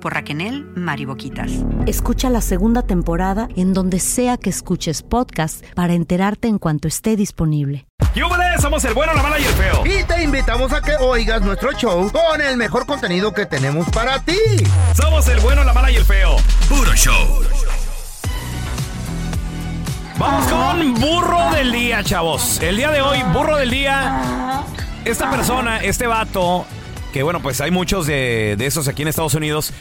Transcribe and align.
por 0.00 0.14
Raquel 0.14 0.66
Mariboquitas. 0.74 1.50
Escucha 1.86 2.30
la 2.30 2.40
segunda 2.40 2.82
temporada 2.82 3.48
en 3.56 3.74
donde 3.74 3.98
sea 3.98 4.36
que 4.36 4.50
escuches 4.50 5.02
podcast 5.02 5.64
para 5.74 5.94
enterarte 5.94 6.48
en 6.48 6.58
cuanto 6.58 6.88
esté 6.88 7.16
disponible. 7.16 7.86
¡Yúbales! 8.14 8.60
Somos 8.60 8.84
el 8.84 8.94
bueno, 8.94 9.14
la 9.14 9.22
mala 9.22 9.38
y 9.38 9.44
el 9.44 9.52
feo. 9.54 9.84
Y 9.86 10.04
te 10.04 10.24
invitamos 10.24 10.72
a 10.72 10.82
que 10.82 10.96
oigas 10.96 11.42
nuestro 11.42 11.72
show 11.72 12.10
con 12.10 12.40
el 12.40 12.56
mejor 12.56 12.86
contenido 12.86 13.32
que 13.32 13.46
tenemos 13.46 13.88
para 13.90 14.20
ti. 14.20 14.38
Somos 14.94 15.28
el 15.28 15.40
bueno, 15.40 15.64
la 15.64 15.72
mala 15.72 15.90
y 15.90 15.96
el 15.96 16.04
feo. 16.04 16.36
Puro 16.68 16.92
show. 16.94 17.42
Vamos 20.18 20.48
con 20.48 20.94
burro 20.94 21.52
del 21.52 21.70
día, 21.70 22.02
chavos. 22.02 22.60
El 22.60 22.76
día 22.76 22.90
de 22.90 23.00
hoy, 23.00 23.22
burro 23.32 23.56
del 23.56 23.70
día. 23.70 24.64
Esta 25.04 25.30
persona, 25.30 25.78
este 25.78 26.08
vato, 26.08 26.66
que 27.12 27.22
bueno, 27.22 27.40
pues 27.40 27.60
hay 27.60 27.70
muchos 27.70 28.06
de, 28.06 28.56
de 28.58 28.66
esos 28.66 28.88
aquí 28.88 29.02
en 29.02 29.08
Estados 29.08 29.34
Unidos 29.34 29.72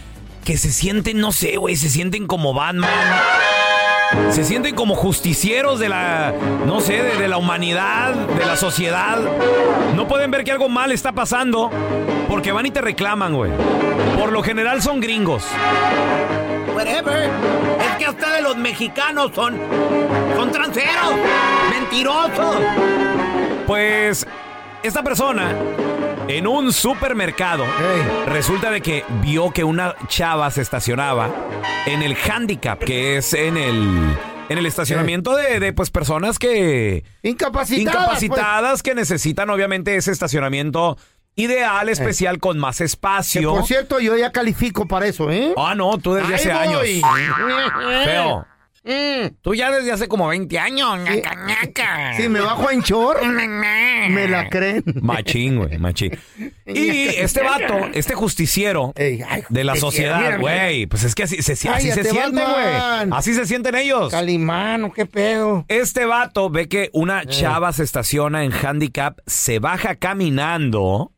que 0.48 0.56
se 0.56 0.72
sienten, 0.72 1.20
no 1.20 1.34
sé, 1.34 1.58
güey, 1.58 1.76
se 1.76 1.90
sienten 1.90 2.26
como 2.26 2.54
Batman. 2.54 2.90
Se 4.30 4.46
sienten 4.46 4.76
como 4.76 4.96
justicieros 4.96 5.78
de 5.78 5.90
la, 5.90 6.34
no 6.66 6.80
sé, 6.80 7.04
de, 7.04 7.18
de 7.18 7.28
la 7.28 7.36
humanidad, 7.36 8.14
de 8.14 8.46
la 8.46 8.56
sociedad. 8.56 9.20
No 9.94 10.08
pueden 10.08 10.32
ver 10.32 10.46
que 10.46 10.54
algo 10.54 10.70
mal 10.70 10.94
está 10.94 11.12
pasando 11.12 11.70
porque 12.30 12.54
van 12.54 12.66
y 12.66 12.72
te 12.72 12.80
reclaman, 12.80 13.34
güey. 13.34 13.52
Por 14.18 14.32
lo 14.32 14.42
general 14.42 14.82
son 14.82 15.02
gringos. 15.02 15.44
Whatever. 16.74 17.30
Es 17.82 17.98
que 17.98 18.10
ustedes 18.10 18.42
los 18.42 18.56
mexicanos 18.56 19.32
son. 19.36 19.60
son 20.38 20.50
transeros. 20.50 21.14
Mentirosos. 21.72 22.56
Pues 23.68 24.26
esta 24.82 25.04
persona 25.04 25.54
en 26.28 26.48
un 26.48 26.74
supermercado 26.74 27.66
resulta 28.26 28.70
de 28.72 28.82
que 28.82 29.06
vio 29.22 29.52
que 29.52 29.64
una 29.64 29.96
chava 30.08 30.52
se 30.52 30.62
estacionaba 30.62 31.30
en 31.86 32.02
el 32.04 32.16
handicap, 32.16 32.80
que 32.80 33.18
es 33.18 33.34
en 33.34 33.58
el 33.58 34.18
en 34.50 34.58
el 34.58 34.66
estacionamiento 34.66 35.36
de, 35.36 35.60
de, 35.60 35.74
pues 35.74 35.90
personas 35.90 36.40
que 36.40 37.04
Incapacitadas. 37.22 38.24
incapacitadas 38.24 38.84
que 38.84 38.96
necesitan 38.96 39.50
obviamente 39.50 39.96
ese 39.98 40.12
estacionamiento 40.12 40.98
ideal, 41.36 41.90
especial 41.90 42.40
con 42.40 42.58
más 42.58 42.78
pues. 42.78 42.80
Que, 42.80 42.86
espacio. 42.86 43.54
por 43.54 43.66
cierto, 43.66 44.00
yo 44.00 44.16
ya 44.18 44.32
califico 44.32 44.88
para 44.88 45.06
eso, 45.08 45.30
¿eh? 45.32 45.54
Ah, 45.58 45.76
no, 45.76 45.98
tú 45.98 46.14
desde 46.14 46.30
Ahí 46.30 46.34
hace 46.36 46.52
años. 46.52 46.82
Feo. 48.06 48.46
Mm. 48.88 49.36
Tú 49.42 49.54
ya 49.54 49.70
desde 49.70 49.92
hace 49.92 50.08
como 50.08 50.28
20 50.30 50.58
años. 50.58 50.98
ñaca, 51.00 51.36
ñaca. 51.46 52.14
Si 52.16 52.30
me 52.30 52.40
bajo 52.40 52.72
en 52.72 52.80
short, 52.82 53.22
me 54.10 54.28
la 54.30 54.50
creen. 54.50 54.84
Machín, 55.02 55.58
güey, 55.58 55.78
machín. 55.78 56.18
Y 56.66 57.08
este 57.08 57.42
vato, 57.44 57.74
este 57.94 58.14
justiciero 58.14 58.94
de 58.96 59.64
la 59.64 59.76
sociedad, 59.78 60.38
güey, 60.40 60.86
pues 60.86 61.04
es 61.06 61.16
que 61.16 61.24
así, 61.24 61.42
se, 61.42 61.54
así 61.54 61.92
se 61.92 62.04
siente, 62.04 62.42
güey. 62.42 63.10
Así 63.12 63.34
se 63.34 63.46
sienten 63.46 63.76
ellos. 63.76 64.12
Calimano, 64.12 64.92
qué 64.92 65.06
pedo. 65.06 65.66
Este 65.70 66.06
vato 66.06 66.50
ve 66.50 66.68
que 66.68 66.90
una 66.94 67.22
Eh. 67.22 67.28
chava 67.28 67.72
se 67.74 67.84
estaciona 67.84 68.44
en 68.44 68.52
handicap, 68.52 69.20
se 69.26 69.60
baja 69.60 69.96
caminando 69.96 71.12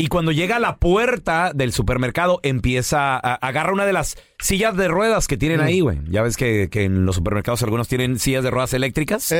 y 0.00 0.06
cuando 0.06 0.30
llega 0.32 0.56
a 0.56 0.60
la 0.60 0.76
puerta 0.76 1.50
del 1.52 1.72
supermercado 1.72 2.38
empieza 2.44 3.16
a 3.16 3.34
agarra 3.34 3.72
una 3.72 3.84
de 3.84 3.92
las 3.92 4.16
sillas 4.38 4.76
de 4.76 4.86
ruedas 4.88 5.26
que 5.26 5.34
Mm. 5.36 5.38
tienen 5.40 5.60
ahí, 5.60 5.80
güey. 5.80 5.98
Ya 6.08 6.22
ves 6.22 6.36
que, 6.36 6.68
que 6.70 6.84
en 6.84 7.04
los 7.04 7.16
supermercados 7.16 7.62
algunos 7.64 7.88
tienen 7.88 8.18
sillas 8.20 8.44
de 8.44 8.50
ruedas 8.50 8.72
eléctricas. 8.74 9.30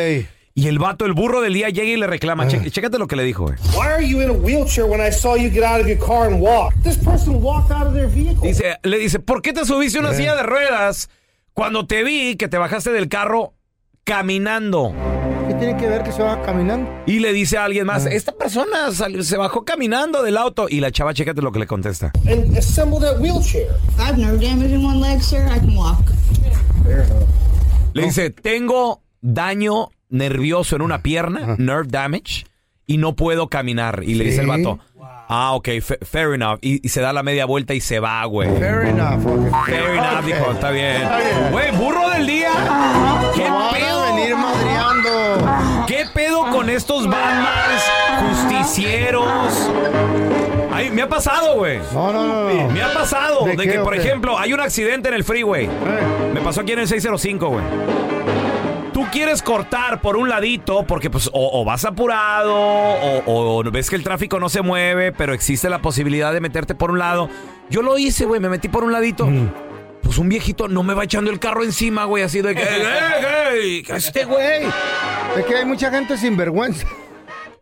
Y 0.55 0.67
el 0.67 0.81
vato, 0.81 1.07
el 1.07 1.13
burro 1.13 1.41
del 1.41 1.55
día, 1.55 1.69
llega 1.69 1.89
y 1.89 1.97
le 1.97 2.09
reclama. 2.09 2.43
Ah. 2.43 2.49
Che- 2.49 2.71
chécate 2.73 2.99
lo 2.99 3.07
que 3.07 3.15
le 3.15 3.23
dijo, 3.23 3.45
güey. 3.45 3.55
Why 3.77 3.87
are 3.87 4.05
you 4.09 4.21
in 4.21 4.31
a 4.31 4.33
wheelchair 4.33 4.87
when 4.87 5.01
I 5.01 5.13
saw 5.13 5.37
you 5.37 5.49
get 5.51 5.63
out 5.63 5.81
of 5.81 5.87
your 5.87 5.99
car 5.99 6.27
and 6.27 6.41
walk? 6.43 6.75
This 6.83 6.97
person 6.99 7.41
walked 7.41 7.71
out 7.71 7.87
of 7.87 7.95
their 7.95 8.09
vehicle. 8.09 8.49
Dice, 8.49 8.77
le 8.83 8.99
dice, 8.99 9.21
¿por 9.21 9.41
qué 9.41 9.53
te 9.53 9.65
subiste 9.65 9.99
a 9.99 10.01
una 10.01 10.15
silla 10.15 10.35
de 10.35 10.43
ruedas 10.43 11.09
cuando 11.55 11.87
te 11.87 12.03
vi 12.03 12.35
que 12.37 12.49
te 12.49 12.59
bajaste 12.59 12.91
del 12.91 13.09
carro 13.09 13.55
caminando? 14.03 14.93
¿Qué 15.59 15.65
tiene 15.67 15.81
que 15.81 15.89
ver 15.89 16.03
que 16.05 16.13
se 16.13 16.23
va 16.23 16.41
caminando? 16.43 16.89
Y 17.07 17.19
le 17.19 17.33
dice 17.33 17.59
a 17.59 17.65
alguien 17.65 17.85
más, 17.85 18.07
Ah. 18.07 18.11
esta 18.13 18.31
persona 18.33 18.93
salió- 18.93 19.25
se 19.25 19.37
bajó 19.37 19.65
caminando 19.65 20.23
del 20.23 20.37
auto. 20.37 20.69
Y 20.69 20.79
la 20.79 20.93
chava, 20.93 21.13
chécate 21.15 21.43
lo 21.43 21.51
que 21.51 21.59
le 21.59 21.67
contesta. 21.67 22.13
And 22.29 22.57
assemble 22.57 23.01
that 23.01 23.19
wheelchair. 23.21 23.67
I 23.99 24.03
have 24.03 24.17
nerve 24.19 24.39
damage 24.39 24.73
in 24.73 24.85
one 24.85 25.01
leg, 25.01 25.21
sir. 25.21 25.47
I 25.49 25.59
can 25.59 25.77
walk. 25.77 25.99
Le 27.93 28.03
dice, 28.05 28.31
tengo 28.31 29.03
daño 29.21 29.89
nervioso 30.11 30.77
en 30.77 30.83
una 30.83 31.03
pierna, 31.03 31.57
nerve 31.59 31.89
damage, 31.91 32.47
y 32.87 32.99
no 32.99 33.17
puedo 33.17 33.49
caminar. 33.49 34.03
Y 34.05 34.15
le 34.15 34.25
dice 34.25 34.43
el 34.43 34.47
Sí. 34.47 34.51
vato, 34.51 34.79
ah, 35.29 35.55
ok, 35.55 35.69
fa- 35.83 35.97
fair 36.03 36.35
enough. 36.35 36.59
Y, 36.63 36.87
y 36.87 36.89
se 36.91 37.01
da 37.01 37.13
la 37.13 37.23
media 37.25 37.47
vuelta 37.47 37.75
y 37.75 37.81
se 37.81 37.99
va, 37.99 38.25
güey. 38.27 38.49
Fair 38.59 38.87
enough. 38.87 39.23
Fair 39.67 39.91
enough, 39.97 40.25
dijo, 40.25 40.53
está 40.53 40.71
bien. 40.71 41.03
Güey, 41.51 41.73
burro 41.77 42.09
del 42.11 42.27
día. 42.29 42.51
¿Qué 43.35 43.43
pedo? 43.77 43.99
Venir 46.15 46.31
madreando. 46.31 46.49
¿Qué 46.49 46.49
pedo 46.49 46.51
con 46.57 46.71
estos 46.71 47.07
Batmans 47.09 47.83
justicieros? 48.21 49.71
Ay, 50.73 50.91
me 50.91 51.03
ha 51.03 51.09
pasado, 51.09 51.57
güey. 51.57 51.79
No, 51.93 52.13
no, 52.13 52.27
no. 52.27 52.49
no. 52.51 52.71
Me 52.71 52.83
ha 52.83 52.93
pasado 52.93 53.45
¿De 53.45 53.57
de, 53.57 53.65
qué 53.65 53.73
que, 53.73 53.79
por 53.81 53.95
qué? 53.95 54.01
ejemplo, 54.01 54.39
hay 54.39 54.53
un 54.53 54.61
accidente 54.61 55.09
en 55.09 55.15
el 55.15 55.25
freeway. 55.25 55.67
Eh. 55.67 55.71
Me 56.35 56.41
pasó 56.41 56.61
aquí 56.61 56.73
en 56.73 56.81
el 56.81 56.89
605, 56.89 57.49
güey. 57.49 57.65
Tú 58.93 59.07
quieres 59.13 59.43
cortar 59.43 60.01
por 60.01 60.17
un 60.17 60.29
ladito 60.29 60.83
porque 60.83 61.09
pues 61.09 61.29
o, 61.33 61.61
o 61.61 61.65
vas 61.65 61.85
apurado 61.85 62.55
o, 62.55 63.23
o 63.27 63.63
ves 63.71 63.91
que 63.91 63.97
el 63.97 64.03
tráfico 64.03 64.41
no 64.41 64.49
se 64.49 64.61
mueve, 64.61 65.13
pero 65.13 65.33
existe 65.33 65.69
la 65.71 65.79
posibilidad 65.81 66.33
de 66.33 66.41
meterte 66.41 66.75
por 66.75 66.91
un 66.91 66.99
lado. 66.99 67.29
Yo 67.71 67.83
lo 67.83 67.97
hice, 67.97 68.25
güey, 68.25 68.41
me 68.41 68.49
metí 68.49 68.69
por 68.69 68.83
un 68.83 68.93
ladito. 68.93 69.29
Pues 70.03 70.19
un 70.19 70.29
viejito 70.29 70.69
no 70.69 70.83
me 70.83 70.95
va 70.95 71.05
echando 71.05 71.31
el 71.31 71.39
carro 71.39 71.65
encima, 71.65 72.05
güey, 72.05 72.23
así 72.25 72.41
de 72.43 72.55
que, 72.55 72.63
"Ey, 72.63 72.83
ey, 72.83 73.59
ey, 73.59 73.85
Este 73.97 74.25
güey. 74.25 74.65
Es 75.37 75.45
que 75.47 75.55
hay 75.57 75.65
mucha 75.65 75.91
gente 75.91 76.17
sin 76.17 76.37
vergüenza 76.37 76.87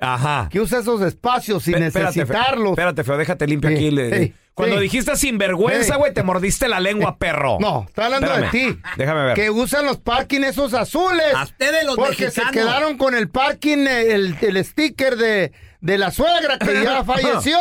Ajá. 0.01 0.49
que 0.51 0.61
usa 0.61 0.81
esos 0.81 1.01
espacios 1.03 1.63
sin 1.63 1.75
Pe- 1.75 1.87
espérate, 1.87 2.13
fe- 2.13 2.21
necesitarlos. 2.21 2.71
Espérate, 2.73 3.03
feo, 3.05 3.17
déjate 3.17 3.47
limpio 3.47 3.71
Sí, 3.71 3.77
aquí. 3.77 3.91
le- 3.91 4.19
sí, 4.27 4.35
Cuando 4.55 4.77
sí. 4.77 4.83
dijiste 4.85 5.17
sinvergüenza, 5.17 5.95
Sí. 5.95 5.99
güey, 5.99 6.15
te 6.15 6.23
mordiste 6.23 6.69
la 6.69 6.81
lengua, 6.81 7.19
perro. 7.19 7.59
No, 7.61 7.85
estoy 7.89 8.05
hablando 8.05 8.27
Espérame, 8.27 8.53
de 8.53 8.59
ti. 8.75 8.81
Déjame 8.97 9.25
ver. 9.25 9.35
Que 9.35 9.51
usan 9.51 9.85
los 9.85 9.99
parking 9.99 10.43
esos 10.43 10.73
azules. 10.75 11.35
A 11.35 11.43
ustedes 11.45 11.85
los 11.85 11.97
Porque 11.97 12.25
mexicanos. 12.25 12.53
se 12.55 12.59
quedaron 12.61 12.97
con 12.97 13.15
el 13.15 13.29
parking, 13.29 13.87
el, 13.87 14.37
el 14.41 14.65
sticker 14.65 15.17
de, 15.17 15.53
de 15.87 15.99
la 15.99 16.11
suegra 16.11 16.59
que 16.59 16.83
ya 16.83 17.05
falleció. 17.05 17.59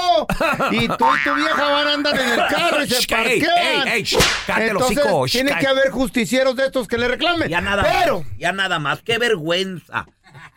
y 0.71 0.87
tú 0.87 1.05
y 1.15 1.23
tu 1.23 1.35
vieja 1.35 1.67
van 1.71 1.87
a 1.87 1.93
andar 1.93 2.19
en 2.19 2.29
el 2.29 2.37
carro 2.47 2.83
y 2.83 2.89
se 2.89 3.07
parquean. 3.07 3.87
ey, 3.87 4.03
ey, 4.03 4.17
Entonces, 4.67 4.97
hocico, 4.97 5.25
tiene 5.27 5.55
que 5.59 5.67
haber 5.67 5.91
justicieros 5.91 6.55
de 6.55 6.65
estos 6.65 6.87
que 6.87 6.97
le 6.97 7.07
reclamen. 7.07 7.47
Ya 7.49 7.61
nada 7.61 7.83
Pero, 7.83 8.21
más. 8.21 8.37
Ya 8.39 8.51
nada 8.51 8.79
más. 8.79 9.01
Qué 9.03 9.19
vergüenza. 9.19 10.07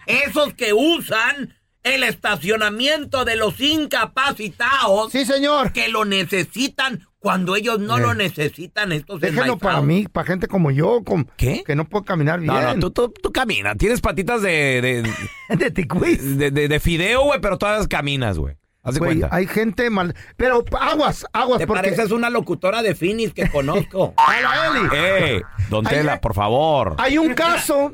Esos 0.06 0.54
que 0.54 0.72
usan 0.72 1.54
el 1.82 2.02
estacionamiento 2.04 3.24
de 3.26 3.36
los 3.36 3.60
incapacitados. 3.60 5.12
Sí, 5.12 5.26
señor. 5.26 5.72
Que 5.72 5.88
lo 5.88 6.04
necesitan 6.06 7.06
cuando 7.20 7.56
ellos 7.56 7.80
no 7.80 7.98
Eh. 7.98 8.00
lo 8.00 8.14
necesitan. 8.14 8.92
Estos 8.92 9.20
déjenlo 9.20 9.58
para 9.58 9.80
mí, 9.82 10.06
para 10.10 10.26
gente 10.26 10.46
como 10.46 10.70
yo, 10.70 11.02
con- 11.04 11.30
¿Qué? 11.36 11.62
que 11.66 11.74
no 11.74 11.88
puede 11.88 12.04
caminar 12.04 12.40
bien. 12.40 12.52
No, 12.52 12.62
no, 12.74 12.78
tú, 12.78 12.90
tú, 12.90 13.12
tú 13.22 13.32
caminas. 13.32 13.76
Tienes 13.76 14.00
patitas 14.00 14.42
de. 14.42 14.80
De, 14.80 15.02
de 15.56 15.70
de, 15.70 16.50
de- 16.50 16.68
de 16.68 16.80
fideo, 16.80 17.22
güey, 17.24 17.40
pero 17.40 17.58
todas 17.58 17.88
caminas, 17.88 18.38
güey. 18.38 18.56
Haz 18.82 18.94
de 18.94 19.00
Güey, 19.00 19.18
cuenta. 19.18 19.36
hay 19.36 19.46
gente 19.46 19.90
mal. 19.90 20.14
Pero 20.36 20.64
aguas, 20.80 21.26
aguas, 21.32 21.58
Te 21.58 21.66
porque. 21.66 21.82
pareces 21.82 22.10
una 22.12 22.30
locutora 22.30 22.80
de 22.80 22.94
Finis 22.94 23.34
que 23.34 23.50
conozco. 23.50 24.14
A 24.16 24.40
la 24.40 24.78
Eli. 24.78 24.88
¡Eh! 24.94 25.42
Don 25.68 25.84
Tela, 25.84 26.20
por 26.20 26.32
favor. 26.32 26.94
Hay 26.98 27.18
un 27.18 27.34
caso, 27.34 27.92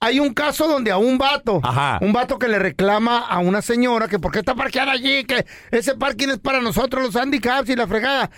hay 0.00 0.18
un 0.18 0.32
caso 0.32 0.66
donde 0.66 0.90
a 0.90 0.96
un 0.96 1.18
vato, 1.18 1.60
Ajá. 1.62 1.98
un 2.00 2.12
vato 2.12 2.38
que 2.38 2.48
le 2.48 2.58
reclama 2.58 3.18
a 3.18 3.38
una 3.38 3.60
señora 3.62 4.08
que 4.08 4.18
por 4.18 4.32
qué 4.32 4.38
está 4.40 4.54
parqueada 4.54 4.92
allí, 4.92 5.24
que 5.24 5.44
ese 5.70 5.94
parking 5.94 6.28
es 6.28 6.38
para 6.38 6.60
nosotros 6.60 7.04
los 7.04 7.16
handicaps 7.16 7.68
y 7.68 7.76
la 7.76 7.86
fregada. 7.86 8.30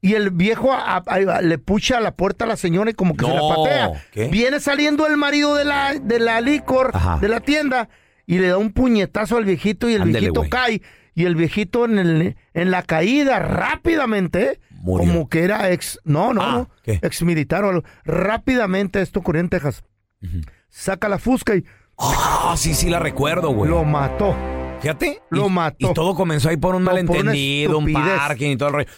Y 0.00 0.14
el 0.14 0.30
viejo 0.30 0.72
a- 0.72 0.96
a- 1.06 1.42
le 1.42 1.58
pucha 1.58 1.98
a 1.98 2.00
la 2.00 2.16
puerta 2.16 2.44
a 2.44 2.48
la 2.48 2.56
señora 2.56 2.90
y 2.90 2.94
como 2.94 3.14
que 3.14 3.24
se 3.26 3.32
la 3.32 3.40
patea. 3.40 4.04
¿qué? 4.10 4.28
Viene 4.28 4.58
saliendo 4.58 5.06
el 5.06 5.16
marido 5.16 5.54
de 5.54 5.64
la, 5.64 5.94
de 5.94 6.18
la 6.18 6.40
licor, 6.40 6.90
Ajá. 6.94 7.18
de 7.20 7.28
la 7.28 7.40
tienda, 7.40 7.88
y 8.26 8.38
le 8.38 8.48
da 8.48 8.56
un 8.56 8.72
puñetazo 8.72 9.36
al 9.36 9.44
viejito 9.44 9.88
y 9.88 9.94
el 9.94 10.02
Ándele, 10.02 10.18
viejito 10.30 10.44
cae. 10.50 10.82
Y 11.14 11.26
el 11.26 11.36
viejito 11.36 11.84
en, 11.84 11.98
el, 11.98 12.36
en 12.54 12.70
la 12.70 12.82
caída 12.84 13.38
rápidamente, 13.38 14.58
Murió. 14.70 15.06
como 15.06 15.28
que 15.28 15.44
era 15.44 15.70
ex, 15.70 16.00
no, 16.04 16.32
no, 16.32 16.40
Ah, 16.42 16.52
no, 16.52 16.70
ex 16.86 17.22
militar 17.22 17.64
o 17.64 17.68
algo. 17.68 17.84
Rápidamente, 18.04 19.02
esto 19.02 19.20
ocurrió 19.20 19.40
en 19.42 19.50
Texas. 19.50 19.84
Saca 20.74 21.06
la 21.08 21.18
fusca 21.18 21.54
y 21.54 21.64
Ah, 21.98 22.54
sí, 22.56 22.74
sí, 22.74 22.88
la 22.88 22.98
recuerdo, 22.98 23.50
güey. 23.50 23.70
lo 23.70 23.84
mató. 23.84 24.34
Fíjate. 24.80 25.20
Lo 25.28 25.46
y, 25.46 25.50
mató. 25.50 25.90
Y 25.90 25.94
todo 25.94 26.14
comenzó 26.14 26.48
ahí 26.48 26.56
por 26.56 26.74
un 26.74 26.82
por 26.84 26.94
malentendido, 26.94 27.76
un 27.78 27.92
parking 27.92 28.52
y 28.52 28.56
todo 28.56 28.70
el 28.70 28.74
rollo. 28.74 28.88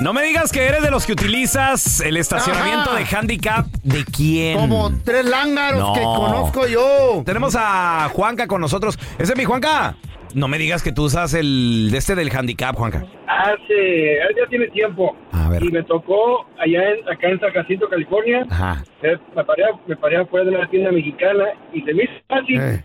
No 0.00 0.12
me 0.14 0.22
digas 0.22 0.50
que 0.50 0.66
eres 0.66 0.82
de 0.82 0.90
los 0.90 1.04
que 1.06 1.12
utilizas 1.12 2.00
el 2.00 2.16
estacionamiento 2.16 2.90
Ajá. 2.90 2.98
de 2.98 3.04
handicap. 3.16 3.66
¿De 3.84 4.04
quién? 4.04 4.58
Como 4.58 4.90
tres 5.04 5.24
lángaros 5.26 5.78
No. 5.80 5.92
que 5.92 6.00
conozco 6.00 6.66
yo. 6.66 7.22
Tenemos 7.24 7.54
a 7.56 8.10
Juanca 8.12 8.46
con 8.46 8.60
nosotros. 8.60 8.98
Ese 9.18 9.32
es 9.34 9.38
mi 9.38 9.44
Juanca. 9.44 9.96
No 10.34 10.48
me 10.48 10.58
digas 10.58 10.82
que 10.82 10.92
tú 10.92 11.04
usas 11.04 11.34
el 11.34 11.90
de 11.90 11.98
este 11.98 12.14
del 12.14 12.30
handicap, 12.34 12.74
Juanca. 12.76 13.04
Hace, 13.26 14.18
ya 14.36 14.46
tiene 14.48 14.68
tiempo. 14.68 15.16
A 15.32 15.48
ver. 15.48 15.62
Y 15.64 15.68
me 15.70 15.82
tocó 15.82 16.46
allá 16.58 16.90
en, 16.92 17.08
acá 17.08 17.28
en 17.30 17.40
San 17.40 17.52
Jacinto, 17.52 17.88
California. 17.88 18.44
Ajá. 18.50 18.84
Eh, 19.02 19.16
Me 19.34 19.44
paré, 19.44 19.64
me 19.86 19.96
paré 19.96 20.16
afuera 20.18 20.44
de 20.50 20.56
una 20.56 20.68
tienda 20.68 20.92
mexicana 20.92 21.44
y 21.72 21.80
se 21.82 21.94
me 21.94 22.04
hizo 22.04 22.12
fácil. 22.28 22.60
Eh, 22.60 22.84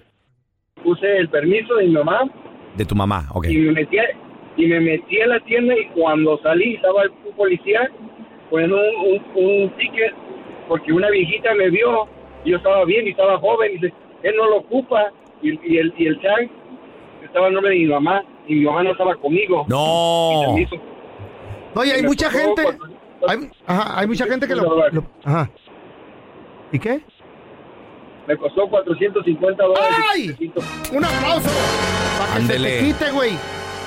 Puse 0.83 1.17
el 1.17 1.29
permiso 1.29 1.75
de 1.75 1.85
mi 1.85 1.93
mamá 1.93 2.21
De 2.75 2.85
tu 2.85 2.93
mamá, 2.95 3.27
ok. 3.33 3.47
y 3.49 3.57
me 3.57 3.71
metí 3.71 3.97
y 4.57 4.67
me 4.67 4.79
metí 4.79 5.19
a 5.21 5.27
la 5.27 5.39
tienda 5.41 5.73
y 5.77 5.85
cuando 5.87 6.37
salí 6.43 6.75
estaba 6.75 7.01
un 7.25 7.35
policía 7.35 7.89
poniendo 8.49 8.77
un, 8.77 9.13
un, 9.35 9.43
un 9.63 9.69
ticket 9.77 10.13
porque 10.67 10.93
una 10.93 11.09
viejita 11.09 11.53
me 11.55 11.69
vio 11.71 12.07
y 12.43 12.51
yo 12.51 12.57
estaba 12.57 12.85
bien 12.85 13.07
y 13.07 13.11
estaba 13.11 13.37
joven 13.39 13.71
y 13.71 13.73
dice 13.75 13.93
él 14.23 14.33
no 14.37 14.47
lo 14.49 14.57
ocupa 14.57 15.11
y, 15.41 15.49
y 15.73 15.77
el 15.79 15.93
y 15.97 16.07
el 16.07 16.19
tag 16.21 16.49
estaba 17.35 17.47
en 17.49 17.53
nombre 17.53 17.73
de 17.73 17.79
mi 17.79 17.85
mamá 17.87 18.23
y 18.47 18.55
mi 18.55 18.61
mamá 18.65 18.83
no 18.83 18.91
estaba 18.91 19.13
conmigo 19.15 19.65
No. 19.67 20.57
y 20.57 20.61
hizo 20.61 20.75
Oye, 21.75 21.91
hay 21.91 22.01
me 22.01 22.07
mucha 22.07 22.31
gente. 22.31 22.63
cuatro- 22.63 22.87
Hay, 23.27 23.51
ajá, 23.67 23.99
hay 23.99 24.07
mucha 24.07 24.25
gente 24.25 24.47
que 24.47 24.55
lo, 24.55 24.89
lo- 24.91 25.05
Ajá. 25.25 25.49
¿Y 26.71 26.79
qué? 26.79 27.01
me 28.27 28.37
costó 28.37 28.67
450 28.69 29.63
dólares 29.63 29.95
¡Ay! 30.13 30.51
Un 30.93 31.03
aplauso. 31.05 31.49
Para 32.17 32.39
que 32.39 32.45
se 32.47 32.59
te 32.59 32.79
quite, 32.79 33.11
güey. 33.11 33.37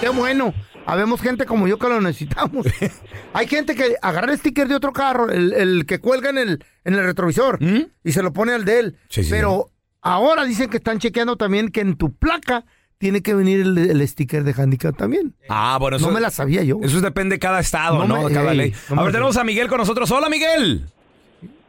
Qué 0.01 0.11
bueno. 0.11 0.53
Habemos 0.87 1.21
gente 1.21 1.45
como 1.45 1.67
yo 1.67 1.77
que 1.79 1.89
lo 1.89 2.01
necesitamos. 2.01 2.67
Hay 3.33 3.47
gente 3.49 3.75
que 3.75 3.97
agarra 4.01 4.31
el 4.31 4.39
sticker 4.39 4.69
de 4.69 4.77
otro 4.77 4.93
carro, 4.93 5.29
el, 5.31 5.53
el 5.55 5.87
que 5.87 5.99
cuelga 5.99 6.31
en 6.31 6.39
el, 6.39 6.65
en 6.85 6.95
el 6.95 7.05
retrovisor, 7.05 7.61
¿Mm? 7.61 7.87
y 8.05 8.13
se 8.13 8.23
lo 8.23 8.33
pone 8.33 8.53
al 8.53 8.65
de 8.65 8.79
él. 8.79 8.97
Sí, 9.09 9.25
sí, 9.25 9.31
Pero 9.31 9.71
ahora 10.03 10.45
dicen 10.45 10.71
que 10.71 10.77
están 10.77 10.99
chequeando 11.01 11.37
también 11.37 11.71
que 11.71 11.81
en 11.81 11.97
tu 11.97 12.15
placa 12.15 12.65
tiene 12.99 13.23
que 13.23 13.35
venir 13.35 13.61
el, 13.61 13.79
el 13.79 14.07
sticker 14.09 14.43
de 14.45 14.53
handicap 14.61 14.97
también. 14.97 15.35
Ah, 15.49 15.79
bueno, 15.81 15.97
eso, 15.97 16.09
No 16.09 16.13
me 16.15 16.21
la 16.21 16.31
sabía 16.31 16.63
yo. 16.65 16.79
eso 16.83 17.01
depende 17.01 17.37
de 17.37 17.39
cada 17.39 17.61
estado, 17.61 18.05
No 18.07 18.17
¿no? 18.17 18.29
me- 18.29 18.35
cada 18.35 18.53
ey, 18.53 18.57
ley. 18.59 18.73
no 18.93 19.01
a 19.01 19.05
ver, 19.05 19.13
tenemos 19.13 19.37
a 19.37 19.45
Miguel 19.45 19.69
con 19.69 19.79
nosotros. 19.79 20.11
Hola, 20.11 20.29
Miguel. 20.29 20.83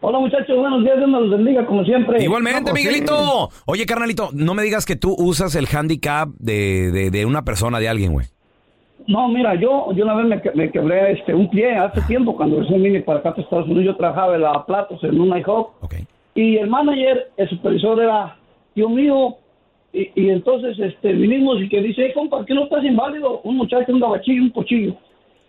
Hola 0.01 0.17
muchachos, 0.19 0.57
buenos 0.57 0.81
días, 0.83 0.97
Dios 0.97 1.09
los 1.09 1.29
bendiga 1.29 1.65
como 1.65 1.83
siempre. 1.83 2.23
Igualmente, 2.23 2.61
No, 2.61 2.65
pues, 2.67 2.73
Miguelito. 2.85 3.49
Oye, 3.65 3.85
carnalito, 3.85 4.29
no 4.33 4.53
me 4.53 4.63
digas 4.63 4.85
que 4.85 4.95
tú 4.95 5.13
usas 5.17 5.53
el 5.55 5.67
handicap 5.67 6.29
de, 6.39 6.89
de, 6.91 7.11
de 7.11 7.25
una 7.25 7.43
persona, 7.43 7.79
de 7.79 7.89
alguien, 7.89 8.13
güey. 8.13 8.27
No, 9.07 9.27
mira, 9.27 9.55
yo, 9.55 9.91
yo 9.93 10.05
una 10.05 10.15
vez 10.15 10.25
me, 10.27 10.41
que- 10.41 10.51
me 10.55 10.71
quebré 10.71 11.11
este, 11.11 11.33
un 11.33 11.49
pie 11.49 11.75
hace 11.75 12.01
tiempo 12.03 12.35
cuando 12.37 12.61
recién 12.61 12.81
vine 12.81 13.01
para 13.01 13.19
acá 13.19 13.33
a 13.35 13.41
Estados 13.41 13.65
Unidos. 13.65 13.85
Yo 13.85 13.95
trabajaba 13.97 14.35
en 14.35 14.41
la 14.41 14.65
platos 14.65 15.03
en 15.03 15.19
un 15.19 15.37
IHOP 15.37 15.83
Ok. 15.83 15.95
y 16.33 16.55
el 16.57 16.69
manager, 16.69 17.31
el 17.35 17.49
supervisor 17.49 18.01
era 18.01 18.37
tío 18.73 18.87
mío 18.89 19.35
y, 19.93 20.11
y 20.15 20.29
entonces 20.29 20.77
este, 20.79 21.13
vinimos 21.13 21.61
y 21.61 21.69
que 21.69 21.81
dice, 21.81 22.03
"Hey, 22.05 22.11
compa, 22.13 22.37
¿por 22.37 22.45
qué 22.45 22.53
no 22.53 22.63
estás 22.63 22.83
inválido? 22.83 23.41
Un 23.41 23.57
muchacho, 23.57 23.91
un 23.91 23.99
gabachillo, 23.99 24.43
un 24.43 24.51
pochillo. 24.51 24.95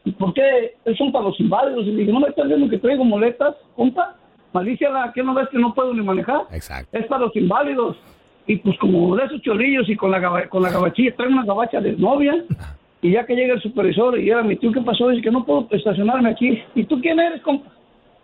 ¿Y 0.04 0.12
por 0.12 0.32
qué? 0.32 0.75
Son 0.96 1.12
para 1.12 1.26
los 1.26 1.38
inválidos. 1.38 1.87
Y 1.87 1.90
le 1.90 1.96
dije, 1.98 2.12
¿no 2.12 2.20
me 2.20 2.28
estás 2.28 2.49
viendo 2.49 2.68
que 2.68 2.78
traigo 2.78 3.04
muletas, 3.04 3.54
compa? 3.76 4.16
Malíciala, 4.52 5.12
¿qué 5.14 5.23
no 5.23 5.35
ves 5.35 5.49
que 5.50 5.59
no 5.59 5.75
puedo 5.75 5.94
ni 5.94 6.02
manejar? 6.02 6.42
Exacto. 6.52 6.97
es 6.97 7.06
para 7.06 7.26
los 7.26 7.37
inválidos. 7.37 7.97
Y 8.47 8.56
pues 8.56 8.76
como 8.78 9.14
de 9.14 9.26
esos 9.26 9.42
cholillos 9.42 9.88
y 9.88 9.94
con 9.97 10.11
la, 10.11 10.49
con 10.49 10.62
la 10.62 10.70
gabachilla, 10.70 11.14
traen 11.14 11.35
una 11.35 11.44
gabacha 11.44 11.80
de 11.80 11.92
novia. 11.92 12.44
Y 13.02 13.12
ya 13.12 13.25
que 13.25 13.37
llega 13.37 13.54
el 13.54 13.62
supervisor 13.62 14.18
y 14.18 14.28
era 14.28 14.42
mi 14.42 14.56
tío, 14.56 14.73
¿qué 14.73 14.80
pasó? 14.80 15.09
Dice 15.09 15.23
que 15.23 15.30
no 15.30 15.44
puedo 15.44 15.68
estacionarme 15.70 16.30
aquí. 16.30 16.62
¿Y 16.75 16.85
tú 16.85 17.00
quién 17.00 17.20
eres, 17.20 17.40
compa? 17.42 17.70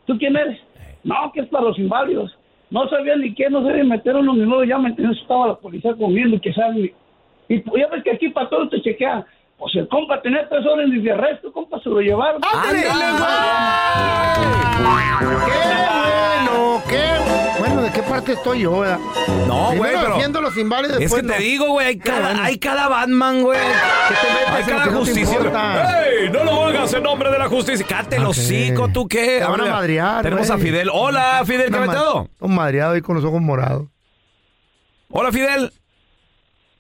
¿Tú 0.07 0.19
quién 0.19 0.37
eres? 0.37 0.59
No, 1.05 1.31
que 1.33 1.41
es 1.41 1.49
para 1.49 1.65
los 1.67 1.79
inválidos. 1.79 2.37
No 2.71 2.89
sabía 2.89 3.17
ni 3.17 3.35
qué, 3.35 3.49
no 3.49 3.63
sabía 3.63 3.85
meter 3.85 4.17
uno 4.17 4.35
ni 4.35 4.45
modo, 4.45 4.65
ya 4.65 4.79
me 4.79 4.91
estaba 4.91 5.49
la 5.49 5.55
policía 5.55 5.95
comiendo 5.95 6.41
que 6.41 6.53
saben. 6.53 6.91
Y 7.49 7.59
pues 7.59 7.83
ya 7.83 7.89
ves 7.89 8.03
que 8.03 8.11
aquí 8.11 8.29
para 8.31 8.49
todo 8.49 8.69
te 8.69 8.83
chequea. 8.83 9.25
Pues 9.59 9.75
el 9.77 9.89
compa 9.89 10.21
tenía 10.23 10.47
tres 10.49 10.65
órdenes 10.67 11.03
de 11.03 11.13
arresto, 11.13 11.51
compa, 11.53 11.81
se 11.83 11.89
lo 11.89 12.01
llevaron. 12.01 12.41
¡Ándale, 12.45 12.83
¡Qué 12.83 12.89
bueno! 16.47 16.83
¡Qué 16.89 17.59
bueno! 17.59 17.83
¿De 17.83 17.91
qué 17.91 18.03
parte 18.03 18.33
estoy 18.33 18.61
yo, 18.61 18.81
verdad? 18.81 18.99
No, 19.47 19.73
güey, 19.77 19.93
pero... 19.95 20.15
defiendo 20.15 20.41
los 20.41 20.57
inválidos, 20.57 21.01
Es 21.01 21.13
que 21.15 21.23
te 21.23 21.29
no. 21.29 21.37
digo, 21.39 21.67
güey, 21.71 21.87
hay 21.87 21.99
cada, 21.99 22.45
hay 22.45 22.59
cada 22.59 22.89
Batman, 22.89 23.43
güey. 23.43 23.59
¿Qué 23.59 24.15
te 24.15 24.51
Hay 24.53 24.63
cada 24.65 24.85
te 24.85 24.91
justicia. 24.91 25.39
¡Ey! 26.07 26.31
No 26.31 26.45
lo 26.45 26.65
hagas 26.67 26.93
en 26.95 27.03
nombre 27.03 27.31
de 27.31 27.39
la 27.39 27.49
justicia. 27.49 27.87
Cállate 27.89 28.17
el 28.17 28.25
Ok. 28.25 28.31
hocico, 28.31 28.89
¿tú 28.89 29.09
qué? 29.09 29.39
Te 29.41 29.45
van 29.45 29.61
a 29.61 29.67
madrear, 29.67 30.23
Tenemos 30.23 30.51
a. 30.51 30.59
Fidel. 30.59 30.91
Hola, 30.93 31.43
Fidel, 31.47 31.71
¿qué 31.73 31.79
ma- 31.79 31.87
metido? 31.87 32.29
Un 32.41 32.55
madreado 32.55 32.93
ahí 32.95 33.01
con 33.01 33.15
los 33.17 33.25
ojos 33.25 33.41
morados. 33.41 33.87
Hola, 35.11 35.31
Fidel. 35.33 35.73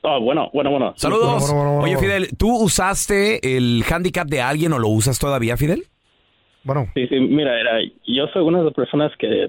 Ah, 0.09 0.19
bueno, 0.19 0.49
bueno, 0.55 0.71
bueno. 0.71 0.95
Saludos. 0.97 1.41
Bueno, 1.51 1.55
bueno, 1.55 1.71
bueno, 1.81 1.85
Oye. 1.85 1.97
Fidel, 1.99 2.29
¿tú 2.39 2.57
usaste 2.63 3.57
el 3.57 3.83
handicap 3.91 4.27
de 4.29 4.41
alguien 4.41 4.73
o 4.73 4.79
lo 4.79 4.89
usas 4.89 5.19
todavía, 5.19 5.57
Fidel? 5.57 5.85
Bueno, 6.63 6.87
Sí, 6.95 7.07
sí, 7.09 7.19
mira, 7.21 7.59
era, 7.61 7.73
yo 8.07 8.27
soy 8.33 8.43
una 8.43 8.59
de 8.59 8.65
las 8.67 8.75
personas 8.75 9.11
que 9.19 9.49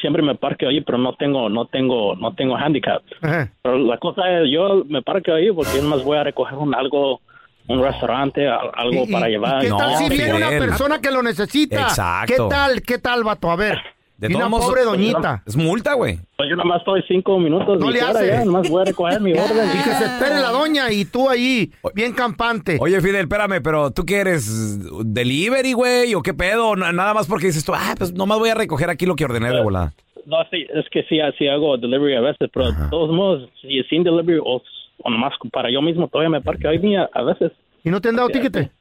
siempre 0.00 0.22
me 0.22 0.34
parqueo 0.34 0.68
ahí, 0.70 0.80
pero 0.80 0.98
no 0.98 1.14
tengo, 1.14 1.48
no 1.48 1.66
tengo, 1.66 2.16
no 2.16 2.34
tengo 2.34 2.56
handicap. 2.56 3.02
ajá. 3.22 3.52
Pero 3.62 3.78
la 3.78 3.98
cosa 3.98 4.22
es, 4.40 4.50
yo 4.50 4.84
me 4.88 5.02
parqueo 5.02 5.34
ahí 5.36 5.52
porque 5.52 5.80
más 5.82 6.02
voy 6.02 6.16
a 6.18 6.24
recoger 6.24 6.56
un 6.58 6.74
algo, 6.74 7.20
un 7.68 7.82
restaurante, 7.82 8.46
al- 8.48 8.70
algo 8.74 9.04
¿Y- 9.06 9.12
para 9.12 9.28
y- 9.28 9.32
llevar. 9.32 9.60
¿Qué 9.60 9.68
No, 9.68 9.76
tal 9.76 9.96
si 9.96 10.08
viene 10.08 10.34
una 10.34 10.48
persona 10.50 11.00
que 11.00 11.10
lo 11.10 11.22
necesita? 11.22 11.80
Exacto. 11.82 12.48
¿Qué 12.48 12.54
tal? 12.54 12.82
¿Qué 12.82 12.98
tal, 12.98 13.22
vato? 13.24 13.50
A 13.50 13.56
ver. 13.56 13.78
De 14.18 14.28
Y 14.30 14.34
una 14.34 14.48
modos, 14.48 14.66
pobre 14.66 14.84
doñita. 14.84 15.42
Es 15.46 15.56
multa, 15.56 15.92
güey. 15.94 16.18
Pues 16.38 16.48
yo 16.48 16.56
nomás 16.56 16.78
estoy 16.78 17.02
cinco 17.06 17.38
minutos 17.38 17.78
No 17.78 17.90
le 17.90 18.00
hace. 18.00 18.26
ya, 18.28 18.44
nomás 18.46 18.68
voy 18.70 18.82
a 18.82 18.84
recoger 18.86 19.20
mi 19.20 19.32
orden. 19.38 19.68
Y 19.68 19.82
que 19.84 19.90
se 19.90 20.04
espere 20.04 20.36
la 20.40 20.50
doña 20.50 20.90
y 20.90 21.04
tú 21.04 21.28
ahí, 21.28 21.70
bien 21.94 22.12
campante. 22.14 22.78
Oye, 22.80 22.98
Fidel, 23.00 23.22
espérame, 23.22 23.60
pero 23.62 23.90
¿tú 23.90 24.04
qué 24.06 24.16
eres? 24.20 24.78
¿Delivery, 25.04 25.72
güey? 25.74 26.14
¿O 26.14 26.22
qué 26.22 26.32
pedo? 26.34 26.76
Na- 26.76 26.92
Nada 26.92 27.12
más 27.12 27.26
porque 27.26 27.46
dices 27.46 27.64
tú, 27.64 27.72
ah, 27.74 27.94
pues 27.98 28.12
nomás 28.14 28.38
voy 28.38 28.48
a 28.48 28.54
recoger 28.54 28.88
aquí 28.88 29.04
lo 29.04 29.16
que 29.16 29.24
ordené 29.26 29.50
de 29.50 29.62
volada. 29.62 29.92
No, 30.24 30.38
sí, 30.50 30.66
es 30.74 30.84
que 30.90 31.02
sí, 31.04 31.18
sí 31.38 31.46
hago 31.48 31.76
delivery 31.76 32.16
a 32.16 32.20
veces, 32.20 32.48
pero 32.52 32.72
de 32.72 32.88
todos 32.90 33.10
modos, 33.14 33.48
si 33.60 33.82
sin 33.90 34.02
delivery 34.02 34.38
o, 34.42 34.62
o 35.02 35.10
nomás 35.10 35.34
para 35.52 35.70
yo 35.70 35.80
mismo 35.82 36.08
todavía 36.08 36.30
me 36.30 36.40
parque 36.40 36.66
ahí 36.66 36.78
mía 36.78 37.08
a 37.12 37.22
veces. 37.22 37.52
¿Y 37.84 37.90
no 37.90 38.00
te 38.00 38.08
han 38.08 38.16
dado 38.16 38.28
tiquete? 38.28 38.72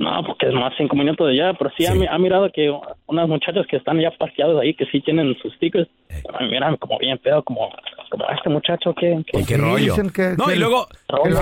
No, 0.00 0.24
porque 0.26 0.46
es 0.48 0.54
más 0.54 0.72
cinco 0.78 0.96
minutos 0.96 1.26
de 1.28 1.34
allá, 1.34 1.52
pero 1.58 1.70
sí, 1.76 1.84
Ha, 1.84 1.94
mi- 1.94 2.06
ha 2.06 2.16
mirado 2.16 2.50
que 2.50 2.72
unas 3.06 3.28
muchachas 3.28 3.66
que 3.70 3.76
están 3.76 4.00
ya 4.00 4.10
parqueadas 4.10 4.56
ahí, 4.62 4.72
que 4.72 4.86
sí 4.86 5.02
tienen 5.02 5.36
sus 5.42 5.52
stickers, 5.56 5.86
a 6.32 6.42
mí 6.42 6.48
miran 6.48 6.78
como 6.78 6.98
bien 6.98 7.18
pedo, 7.18 7.42
como, 7.42 7.68
como 8.10 8.24
este 8.34 8.48
muchacho 8.48 8.94
que... 8.94 9.22
que 9.30 9.44
¿Qué 9.44 9.56
rollo? 9.58 9.94
no, 10.38 10.50
y 10.50 10.56
luego, 10.56 10.86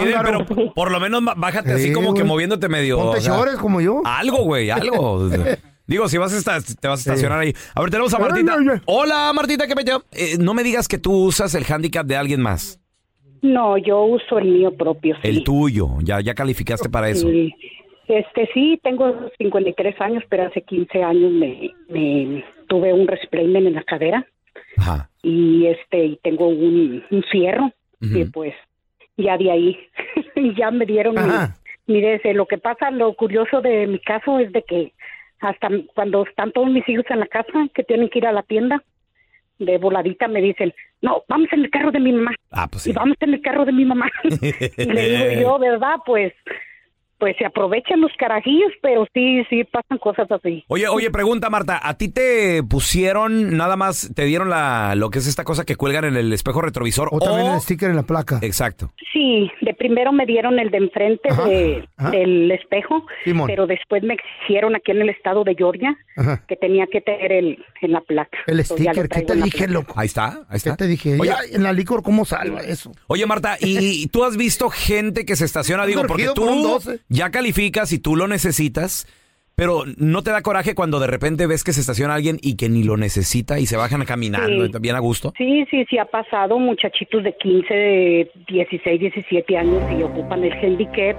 Fidel, 0.00 0.16
pero 0.24 0.72
por 0.74 0.90
lo 0.90 0.98
menos 0.98 1.22
bájate 1.36 1.72
así 1.72 1.84
Sí, 1.88 1.92
como 1.92 2.14
que 2.14 2.24
moviéndote 2.24 2.68
medio. 2.68 2.98
Ponte 2.98 3.18
o 3.18 3.20
sea, 3.20 3.36
llores 3.36 3.58
como 3.58 3.80
yo. 3.80 4.02
Algo, 4.04 4.38
güey, 4.38 4.70
algo. 4.70 5.28
Digo, 5.86 6.08
si 6.08 6.18
vas 6.18 6.34
a 6.34 6.38
estar, 6.38 6.60
te 6.60 6.88
vas 6.88 6.98
a 7.06 7.12
estacionar 7.12 7.38
ahí. 7.38 7.54
A 7.76 7.80
ver, 7.80 7.90
tenemos 7.90 8.12
a 8.12 8.18
Martita. 8.18 8.56
Hola, 8.86 9.30
Martita, 9.34 9.68
¿qué 9.68 9.76
metió? 9.76 10.02
Eh, 10.10 10.36
no 10.38 10.52
me 10.52 10.64
digas 10.64 10.88
que 10.88 10.98
tú 10.98 11.12
usas 11.12 11.54
el 11.54 11.64
handicap 11.64 12.04
de 12.04 12.16
alguien 12.16 12.40
más. 12.42 12.78
No, 13.40 13.78
yo 13.78 14.02
uso 14.02 14.38
el 14.38 14.48
mío 14.48 14.72
propio. 14.76 15.14
Sí. 15.22 15.28
El 15.28 15.44
tuyo. 15.44 15.88
Ya, 16.02 16.20
ya 16.20 16.34
calificaste 16.34 16.88
para 16.90 17.08
eso. 17.08 17.28
Sí. 17.28 17.54
Este 18.08 18.48
sí, 18.54 18.80
tengo 18.82 19.30
53 19.38 20.00
años, 20.00 20.24
pero 20.28 20.46
hace 20.46 20.62
15 20.62 21.02
años 21.02 21.30
me, 21.30 21.70
me 21.88 22.44
tuve 22.66 22.92
un 22.92 23.06
resplayment 23.06 23.66
en 23.66 23.74
la 23.74 23.82
cadera 23.82 24.26
Ajá. 24.78 25.10
y 25.22 25.66
este 25.66 26.04
y 26.04 26.16
tengo 26.22 26.48
un, 26.48 27.04
un 27.10 27.22
fierro 27.24 27.70
y 28.00 28.24
pues 28.26 28.54
ya 29.16 29.36
de 29.36 29.50
ahí 29.50 29.78
ya 30.56 30.70
me 30.70 30.86
dieron 30.86 31.16
mi, 31.86 32.00
mi. 32.00 32.32
Lo 32.32 32.46
que 32.46 32.58
pasa, 32.58 32.90
lo 32.90 33.14
curioso 33.14 33.60
de 33.60 33.86
mi 33.86 33.98
caso 33.98 34.38
es 34.38 34.52
de 34.52 34.62
que 34.62 34.92
hasta 35.40 35.68
cuando 35.94 36.24
están 36.24 36.52
todos 36.52 36.70
mis 36.70 36.88
hijos 36.88 37.04
en 37.10 37.20
la 37.20 37.26
casa 37.26 37.68
que 37.74 37.84
tienen 37.84 38.08
que 38.08 38.18
ir 38.18 38.26
a 38.26 38.32
la 38.32 38.42
tienda 38.42 38.82
de 39.58 39.78
voladita 39.78 40.28
me 40.28 40.40
dicen, 40.40 40.72
no, 41.02 41.24
vamos 41.28 41.48
en 41.52 41.64
el 41.64 41.70
carro 41.70 41.90
de 41.90 42.00
mi 42.00 42.12
mamá. 42.12 42.34
Ah, 42.50 42.68
pues 42.70 42.86
Y 42.86 42.92
vamos 42.92 43.16
en 43.20 43.34
el 43.34 43.40
carro 43.42 43.64
de 43.64 43.72
mi 43.72 43.84
mamá. 43.84 44.08
y 44.24 44.84
le 44.84 45.08
digo 45.08 45.40
yo, 45.40 45.58
¿verdad? 45.58 45.96
Pues, 46.06 46.32
pues 47.18 47.36
se 47.38 47.44
aprovechan 47.46 48.00
los 48.00 48.12
carajillos, 48.18 48.70
pero 48.82 49.06
sí, 49.14 49.42
sí 49.50 49.64
pasan 49.64 49.98
cosas 49.98 50.30
así. 50.30 50.64
Oye, 50.68 50.88
oye, 50.88 51.10
pregunta, 51.10 51.50
Marta, 51.50 51.80
¿a 51.82 51.94
ti 51.98 52.08
te 52.08 52.62
pusieron 52.62 53.56
nada 53.56 53.76
más, 53.76 54.10
te 54.14 54.24
dieron 54.24 54.48
la, 54.50 54.94
lo 54.96 55.10
que 55.10 55.18
es 55.18 55.26
esta 55.26 55.44
cosa 55.44 55.64
que 55.64 55.76
cuelgan 55.76 56.04
en 56.04 56.16
el 56.16 56.32
espejo 56.32 56.60
retrovisor? 56.62 57.08
O 57.12 57.18
también 57.18 57.52
el 57.52 57.60
sticker 57.60 57.90
en 57.90 57.96
la 57.96 58.02
placa. 58.04 58.38
Exacto. 58.42 58.92
Sí, 59.12 59.50
de 59.62 59.74
primero 59.74 60.12
me 60.12 60.26
dieron 60.26 60.58
el 60.58 60.70
de 60.70 60.78
enfrente 60.78 61.28
de- 61.46 61.88
ajá. 61.96 62.10
del 62.10 62.50
espejo, 62.52 63.04
Simón. 63.24 63.46
pero 63.48 63.66
después 63.66 64.02
me 64.02 64.14
exigieron 64.14 64.76
aquí 64.76 64.92
en 64.92 65.02
el 65.02 65.08
estado 65.10 65.44
de 65.44 65.54
Georgia 65.54 65.96
Ajá. 66.16 66.44
que 66.46 66.56
tenía 66.56 66.86
que 66.86 67.00
tener 67.00 67.32
el 67.32 67.58
en 67.80 67.92
la 67.92 68.00
placa. 68.00 68.38
El 68.46 68.60
Entonces, 68.60 68.86
sticker, 68.86 69.08
¿qué 69.08 69.22
te 69.22 69.34
dije, 69.36 69.58
placa. 69.58 69.72
loco? 69.72 69.94
Ahí 69.96 70.06
está, 70.06 70.46
ahí 70.48 70.56
está. 70.56 70.70
¿Qué 70.72 70.76
te 70.76 70.86
dije? 70.86 71.16
Oye, 71.20 71.30
Ya, 71.30 71.38
en 71.56 71.62
la 71.62 71.72
licor, 71.72 72.02
¿cómo 72.02 72.24
salva 72.24 72.60
eso? 72.60 72.92
Oye, 73.06 73.26
Marta, 73.26 73.56
¿y 73.60 74.06
tú 74.08 74.24
has 74.24 74.36
visto 74.36 74.68
gente 74.70 75.24
que 75.24 75.36
se 75.36 75.44
estaciona? 75.44 75.86
Digo, 75.86 76.02
porque 76.06 76.28
tú 76.34 76.44
12. 76.44 77.00
Ya 77.08 77.30
calificas 77.30 77.92
y 77.92 77.98
tú 77.98 78.16
lo 78.16 78.28
necesitas, 78.28 79.06
pero 79.54 79.82
¿no 79.96 80.22
te 80.22 80.30
da 80.30 80.40
coraje 80.42 80.74
cuando 80.74 81.00
de 81.00 81.08
repente 81.08 81.46
ves 81.46 81.64
que 81.64 81.72
se 81.72 81.80
estaciona 81.80 82.14
alguien 82.14 82.38
y 82.40 82.56
que 82.56 82.68
ni 82.68 82.84
lo 82.84 82.96
necesita 82.96 83.58
y 83.58 83.66
se 83.66 83.76
bajan 83.76 84.04
caminando 84.04 84.66
Sí. 84.66 84.72
bien 84.80 84.94
a 84.94 85.00
gusto? 85.00 85.32
Sí, 85.36 85.64
sí, 85.70 85.84
sí 85.90 85.98
ha 85.98 86.04
pasado 86.04 86.58
muchachitos 86.58 87.24
de 87.24 87.36
15, 87.36 87.74
de 87.74 88.30
16, 88.48 89.00
17 89.00 89.56
años 89.58 89.82
y 89.98 90.02
ocupan 90.02 90.44
el 90.44 90.52
handicap 90.52 91.16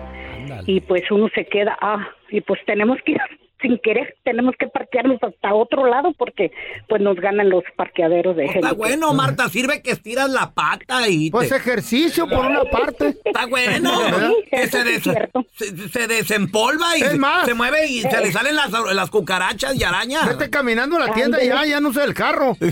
y 0.66 0.80
pues 0.82 1.04
uno 1.12 1.28
se 1.36 1.46
queda, 1.46 1.78
ah, 1.82 2.08
y 2.32 2.42
pues 2.42 2.60
tenemos 2.66 2.98
que 3.06 3.12
ir 3.14 3.18
sin 3.62 3.78
querer, 3.80 4.16
tenemos 4.24 4.56
que 4.58 4.68
parquearnos 4.68 5.22
hasta 5.22 5.54
otro 5.54 5.86
lado 5.86 6.14
porque 6.18 6.52
pues 6.88 7.02
nos 7.02 7.16
ganan 7.18 7.50
los 7.50 7.64
parqueaderos 7.76 8.36
de 8.36 8.46
Está 8.46 8.58
handicap. 8.60 8.78
bueno, 8.78 9.14
Marta, 9.14 9.50
sirve 9.50 9.82
que 9.82 9.92
estiras 9.92 10.30
la 10.30 10.52
pata 10.52 11.08
y... 11.10 11.30
Pues 11.30 11.50
te- 11.50 11.56
ejercicio 11.58 12.28
por 12.28 12.46
una 12.46 12.64
parte. 12.66 13.16
Está 13.26 13.46
bueno. 13.48 13.92
Se, 14.72 14.84
des- 14.84 15.04
se, 15.04 15.90
se 15.90 16.08
desempolva 16.08 16.98
y 16.98 17.18
más. 17.18 17.46
se 17.46 17.54
mueve 17.54 17.88
y 17.88 18.02
se 18.02 18.22
le 18.22 18.32
salen 18.32 18.56
las, 18.56 18.72
las 18.94 19.10
cucarachas 19.10 19.76
y 19.76 19.84
arañas. 19.84 20.28
Vete 20.28 20.50
caminando 20.50 20.96
a 20.98 21.08
la 21.08 21.14
tienda 21.14 21.44
y 21.44 21.48
ya, 21.48 21.66
ya 21.66 21.80
no 21.80 21.90
usa 21.90 22.04
el 22.06 22.14
carro. 22.14 22.56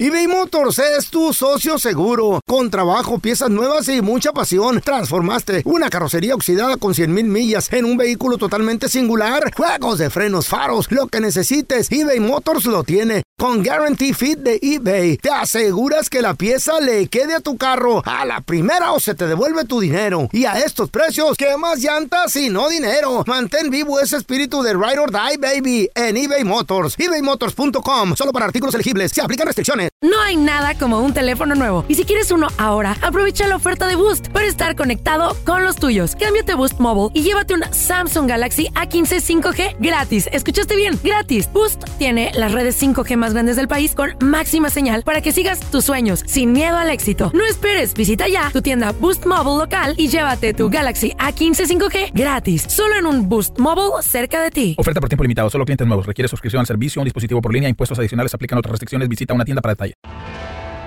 eBay 0.00 0.28
Motors 0.28 0.78
es 0.78 1.10
tu 1.10 1.32
socio 1.32 1.76
seguro. 1.76 2.40
Con 2.46 2.70
trabajo, 2.70 3.18
piezas 3.18 3.50
nuevas 3.50 3.88
y 3.88 4.00
mucha 4.00 4.32
pasión, 4.32 4.80
transformaste 4.80 5.62
una 5.64 5.90
carrocería 5.90 6.36
oxidada 6.36 6.76
con 6.76 6.94
100 6.94 7.12
mil 7.12 7.24
millas 7.24 7.72
en 7.72 7.84
un 7.84 7.96
vehículo 7.96 8.38
totalmente 8.38 8.88
singular. 8.88 9.52
Juegos 9.56 9.98
de 9.98 10.08
frenos, 10.08 10.46
faros, 10.46 10.92
lo 10.92 11.08
que 11.08 11.20
necesites, 11.20 11.90
eBay 11.90 12.20
Motors 12.20 12.66
lo 12.66 12.84
tiene. 12.84 13.24
Con 13.40 13.62
Guarantee 13.62 14.14
Fit 14.14 14.40
de 14.40 14.58
eBay, 14.60 15.16
te 15.16 15.30
aseguras 15.30 16.10
que 16.10 16.22
la 16.22 16.34
pieza 16.34 16.80
le 16.80 17.06
quede 17.06 17.36
a 17.36 17.40
tu 17.40 17.56
carro 17.56 18.02
a 18.04 18.24
la 18.24 18.40
primera 18.40 18.90
o 18.90 18.98
se 18.98 19.14
te 19.14 19.28
devuelve 19.28 19.64
tu 19.64 19.78
dinero. 19.78 20.28
Y 20.32 20.44
a 20.44 20.58
estos 20.58 20.90
precios, 20.90 21.36
¿qué 21.36 21.56
más 21.56 21.78
llantas 21.78 22.34
y 22.34 22.50
no 22.50 22.68
dinero? 22.68 23.22
Mantén 23.28 23.70
vivo 23.70 24.00
ese 24.00 24.16
espíritu 24.16 24.60
de 24.62 24.74
Ride 24.74 24.98
or 24.98 25.12
Die, 25.12 25.38
baby, 25.38 25.88
en 25.94 26.16
eBay 26.16 26.42
Motors. 26.42 26.96
ebaymotors.com, 26.98 28.16
solo 28.16 28.32
para 28.32 28.44
artículos 28.46 28.74
elegibles. 28.74 29.12
Se 29.12 29.22
aplican 29.22 29.46
restricciones. 29.46 29.90
No 30.02 30.20
hay 30.20 30.34
nada 30.34 30.76
como 30.76 30.98
un 30.98 31.14
teléfono 31.14 31.54
nuevo. 31.54 31.84
Y 31.86 31.94
si 31.94 32.04
quieres 32.04 32.32
uno 32.32 32.48
ahora, 32.58 32.96
aprovecha 33.02 33.46
la 33.46 33.54
oferta 33.54 33.86
de 33.86 33.94
Boost 33.94 34.30
para 34.30 34.46
estar 34.46 34.74
conectado 34.74 35.36
con 35.46 35.62
los 35.62 35.76
tuyos. 35.76 36.16
Cámbiate 36.16 36.54
Boost 36.54 36.80
Mobile 36.80 37.12
y 37.14 37.22
llévate 37.22 37.54
un 37.54 37.62
Samsung 37.70 38.28
Galaxy 38.28 38.66
A15 38.74 39.20
5G 39.20 39.76
gratis. 39.78 40.28
¿Escuchaste 40.32 40.74
bien? 40.74 40.98
Gratis. 41.04 41.48
Boost 41.52 41.84
tiene 41.98 42.32
las 42.34 42.50
redes 42.50 42.82
5G 42.82 43.27
más 43.28 43.34
grandes 43.34 43.56
del 43.56 43.68
país 43.68 43.94
con 43.94 44.16
máxima 44.20 44.70
señal 44.70 45.02
para 45.02 45.20
que 45.20 45.32
sigas 45.32 45.60
tus 45.60 45.84
sueños 45.84 46.24
sin 46.26 46.52
miedo 46.52 46.78
al 46.78 46.88
éxito. 46.88 47.30
No 47.34 47.44
esperes, 47.44 47.92
visita 47.92 48.26
ya 48.26 48.50
tu 48.50 48.62
tienda 48.62 48.92
Boost 48.92 49.26
Mobile 49.26 49.58
local 49.58 49.94
y 49.98 50.08
llévate 50.08 50.54
tu 50.54 50.70
Galaxy 50.70 51.10
A15 51.18 51.66
5G 51.66 52.10
gratis. 52.14 52.64
Solo 52.68 52.96
en 52.96 53.06
un 53.06 53.28
Boost 53.28 53.58
Mobile 53.58 54.02
cerca 54.02 54.42
de 54.42 54.50
ti. 54.50 54.74
Oferta 54.78 55.00
por 55.00 55.10
tiempo 55.10 55.24
limitado, 55.24 55.50
solo 55.50 55.66
clientes 55.66 55.86
nuevos. 55.86 56.06
Requiere 56.06 56.26
suscripción 56.26 56.60
al 56.60 56.66
servicio, 56.66 57.02
un 57.02 57.04
dispositivo 57.04 57.42
por 57.42 57.52
línea, 57.52 57.68
impuestos 57.68 57.98
adicionales, 57.98 58.32
aplican 58.32 58.58
otras 58.58 58.70
restricciones. 58.70 59.08
Visita 59.10 59.34
una 59.34 59.44
tienda 59.44 59.60
para 59.60 59.74
detalle. 59.74 59.94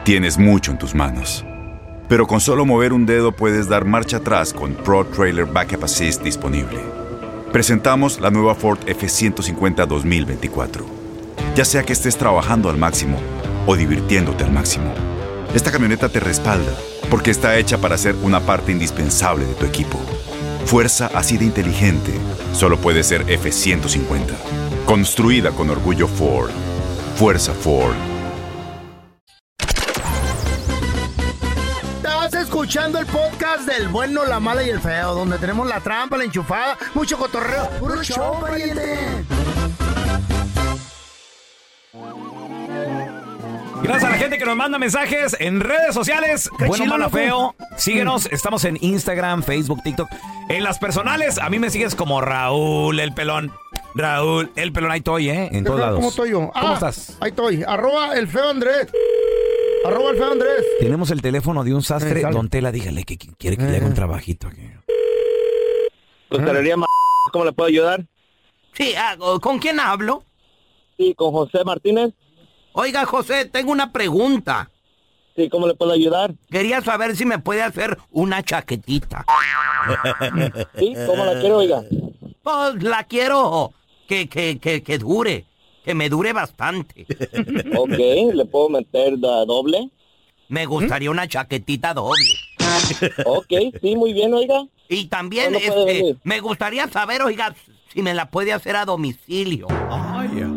Tienes 0.04 0.40
mucho 0.40 0.72
en 0.72 0.80
tus 0.80 0.96
manos. 0.96 1.46
Pero 2.10 2.26
con 2.26 2.42
solo 2.42 2.66
mover 2.66 2.92
un 2.92 3.06
dedo 3.06 3.34
puedes 3.34 3.70
dar 3.70 3.86
marcha 3.86 4.18
atrás 4.18 4.52
con 4.52 4.74
Pro 4.74 5.06
Trailer 5.06 5.46
Backup 5.46 5.84
Assist 5.84 6.24
disponible. 6.24 6.80
Presentamos 7.52 8.20
la 8.20 8.32
nueva 8.32 8.56
Ford 8.56 8.80
F150 8.88 9.86
2024. 9.86 11.01
Ya 11.54 11.66
sea 11.66 11.84
que 11.84 11.92
estés 11.92 12.18
trabajando 12.18 12.70
al 12.70 12.78
máximo 12.78 13.20
o 13.68 13.76
divirtiéndote 13.76 14.46
al 14.46 14.52
máximo, 14.52 14.94
esta 15.54 15.70
camioneta 15.70 16.08
te 16.08 16.22
respalda 16.22 16.72
porque 17.10 17.30
está 17.30 17.58
hecha 17.58 17.78
para 17.78 17.98
ser 17.98 18.16
una 18.24 18.40
parte 18.40 18.72
indispensable 18.72 19.46
de 19.46 19.54
tu 19.56 19.66
equipo. 19.66 20.00
Fuerza 20.66 21.12
así 21.14 21.38
de 21.38 21.44
inteligente 21.44 22.14
solo 22.54 22.78
puede 22.78 23.04
ser 23.04 23.26
F150. 23.26 24.34
Construida 24.86 25.52
con 25.52 25.70
orgullo 25.70 26.08
Ford. 26.08 26.52
Fuerza 27.18 27.54
Ford. 27.54 27.96
Estás 31.98 32.34
escuchando 32.34 32.98
el 32.98 33.08
podcast 33.08 33.68
del 33.68 33.90
bueno, 33.90 34.26
la 34.26 34.40
mala 34.40 34.64
y 34.64 34.70
el 34.70 34.80
feo, 34.80 35.16
donde 35.16 35.38
tenemos 35.38 35.68
la 35.68 35.82
trampa, 35.82 36.16
la 36.16 36.24
enchufada, 36.24 36.78
mucho 36.94 37.18
cotorreo. 37.18 37.70
¡Puro! 37.80 38.02
Gracias 43.84 44.04
a 44.04 44.10
la 44.12 44.18
gente 44.18 44.38
que 44.38 44.46
nos 44.46 44.56
manda 44.56 44.78
mensajes 44.78 45.36
en 45.40 45.60
redes 45.60 45.94
sociales. 45.94 46.50
Qué 46.58 46.66
Bueno, 46.66 46.98
loco. 46.98 47.10
feo. 47.10 47.56
Síguenos. 47.78 48.28
Estamos 48.28 48.64
en 48.66 48.78
Instagram, 48.82 49.44
Facebook, 49.44 49.82
TikTok. 49.84 50.08
En 50.50 50.64
las 50.64 50.78
personales, 50.80 51.38
a 51.40 51.50
mí 51.50 51.58
me 51.60 51.70
sigues 51.70 51.96
como 51.96 52.22
Raúl 52.22 53.00
el 53.00 53.14
pelón. 53.14 53.52
Raúl 53.96 54.52
el 54.56 54.72
pelón. 54.72 54.92
Ahí 54.92 55.00
estoy, 55.00 55.30
¿eh? 55.30 55.50
En 55.52 55.64
todos 55.64 55.80
lados. 55.80 55.96
¿Cómo 55.96 56.10
estoy 56.10 56.30
yo? 56.32 56.52
¿Cómo 56.54 56.68
Ah, 56.68 56.74
estás? 56.76 57.18
Ahí 57.22 57.30
estoy. 57.32 57.64
Arroba 57.68 58.14
el 58.16 58.28
feo 58.28 58.50
Andrés. 58.50 58.88
Arroba 59.86 60.12
el 60.12 60.18
feo 60.18 60.32
Andrés. 60.32 60.64
Tenemos 60.80 61.10
el 61.12 61.22
teléfono 61.22 61.64
de 61.64 61.74
un 61.74 61.82
sastre. 61.82 62.22
Eh. 62.22 62.28
Don 62.32 62.50
Tela, 62.50 62.72
dígale 62.72 63.04
que 63.04 63.18
que 63.18 63.30
quiere 63.38 63.58
que 63.58 63.64
le 63.64 63.78
haga 63.78 63.88
un 63.88 63.94
trabajito 63.96 64.48
aquí. 64.48 64.62
Pastelería 66.30 66.78
Ma- 66.78 66.86
¿cómo 67.34 67.46
le 67.46 67.52
puedo 67.52 67.68
ayudar? 67.68 68.06
Sí, 68.74 68.94
ah, 68.98 69.16
¿con 69.42 69.60
quién 69.60 69.80
hablo? 69.80 70.24
Sí, 70.98 71.14
con 71.16 71.32
José 71.32 71.64
Martínez. 71.66 72.14
Oiga, 72.74 73.06
José, 73.06 73.46
tengo 73.46 73.72
una 73.72 73.92
pregunta. 73.92 74.70
Sí, 75.36 75.50
¿cómo 75.50 75.68
le 75.68 75.76
puedo 75.76 75.92
ayudar? 75.92 76.34
Quería 76.50 76.82
saber 76.82 77.16
si 77.16 77.26
me 77.26 77.40
puede 77.40 77.62
hacer 77.64 77.98
una 78.12 78.44
chaquetita. 78.44 79.26
Sí, 80.78 80.94
¿cómo 81.08 81.26
la 81.26 81.40
quiero, 81.40 81.58
oiga? 81.58 81.84
Pues 82.44 82.84
la 82.84 83.04
quiero 83.06 83.74
que, 84.08 84.28
que, 84.30 84.60
que, 84.60 84.84
que 84.84 84.98
dure. 84.98 85.46
que 85.84 85.94
me 85.96 86.10
dure 86.10 86.32
bastante. 86.34 87.06
Ok, 87.76 87.90
¿le 88.34 88.46
puedo 88.46 88.70
meter 88.70 89.18
da- 89.20 89.46
doble? 89.46 89.90
Me 90.50 90.66
gustaría 90.66 91.10
una 91.10 91.28
chaquetita 91.28 91.94
doble. 91.94 92.24
Ok, 93.26 93.54
sí, 93.82 93.96
muy 93.96 94.14
bien, 94.14 94.34
oiga. 94.34 94.66
Y 94.90 95.06
también 95.06 95.54
¿Cuándo 95.54 95.74
puede 95.74 96.10
este, 96.10 96.20
me 96.24 96.40
gustaría 96.42 96.88
saber, 96.90 97.22
oiga, 97.24 97.56
si 97.94 98.02
me 98.02 98.14
la 98.14 98.30
puede 98.30 98.54
hacer 98.54 98.76
a 98.76 98.86
domicilio. 98.86 99.68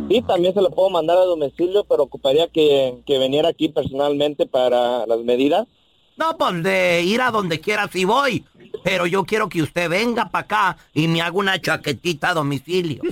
Sí, 0.09 0.23
también 0.23 0.55
se 0.55 0.63
lo 0.63 0.71
puedo 0.71 0.91
mandar 0.91 1.19
a 1.19 1.23
domicilio, 1.23 1.85
pero 1.85 2.05
ocuparía 2.05 2.49
que, 2.49 3.03
que 3.07 3.19
viniera 3.19 3.49
aquí 3.49 3.69
personalmente 3.69 4.47
para 4.47 5.07
las 5.07 5.19
medidas. 5.21 5.67
No, 6.17 6.37
pues 6.39 6.63
de 6.63 7.03
ir 7.03 7.21
a 7.21 7.31
donde 7.31 7.61
quiera 7.61 7.89
si 7.89 8.05
voy. 8.05 8.45
Pero 8.83 9.07
yo 9.07 9.25
quiero 9.25 9.49
que 9.49 9.63
usted 9.63 9.89
venga 9.89 10.29
para 10.29 10.45
acá 10.45 10.77
y 10.93 11.09
me 11.09 11.23
haga 11.23 11.37
una 11.37 11.61
chaquetita 11.61 12.31
a 12.31 12.35
domicilio. 12.35 13.03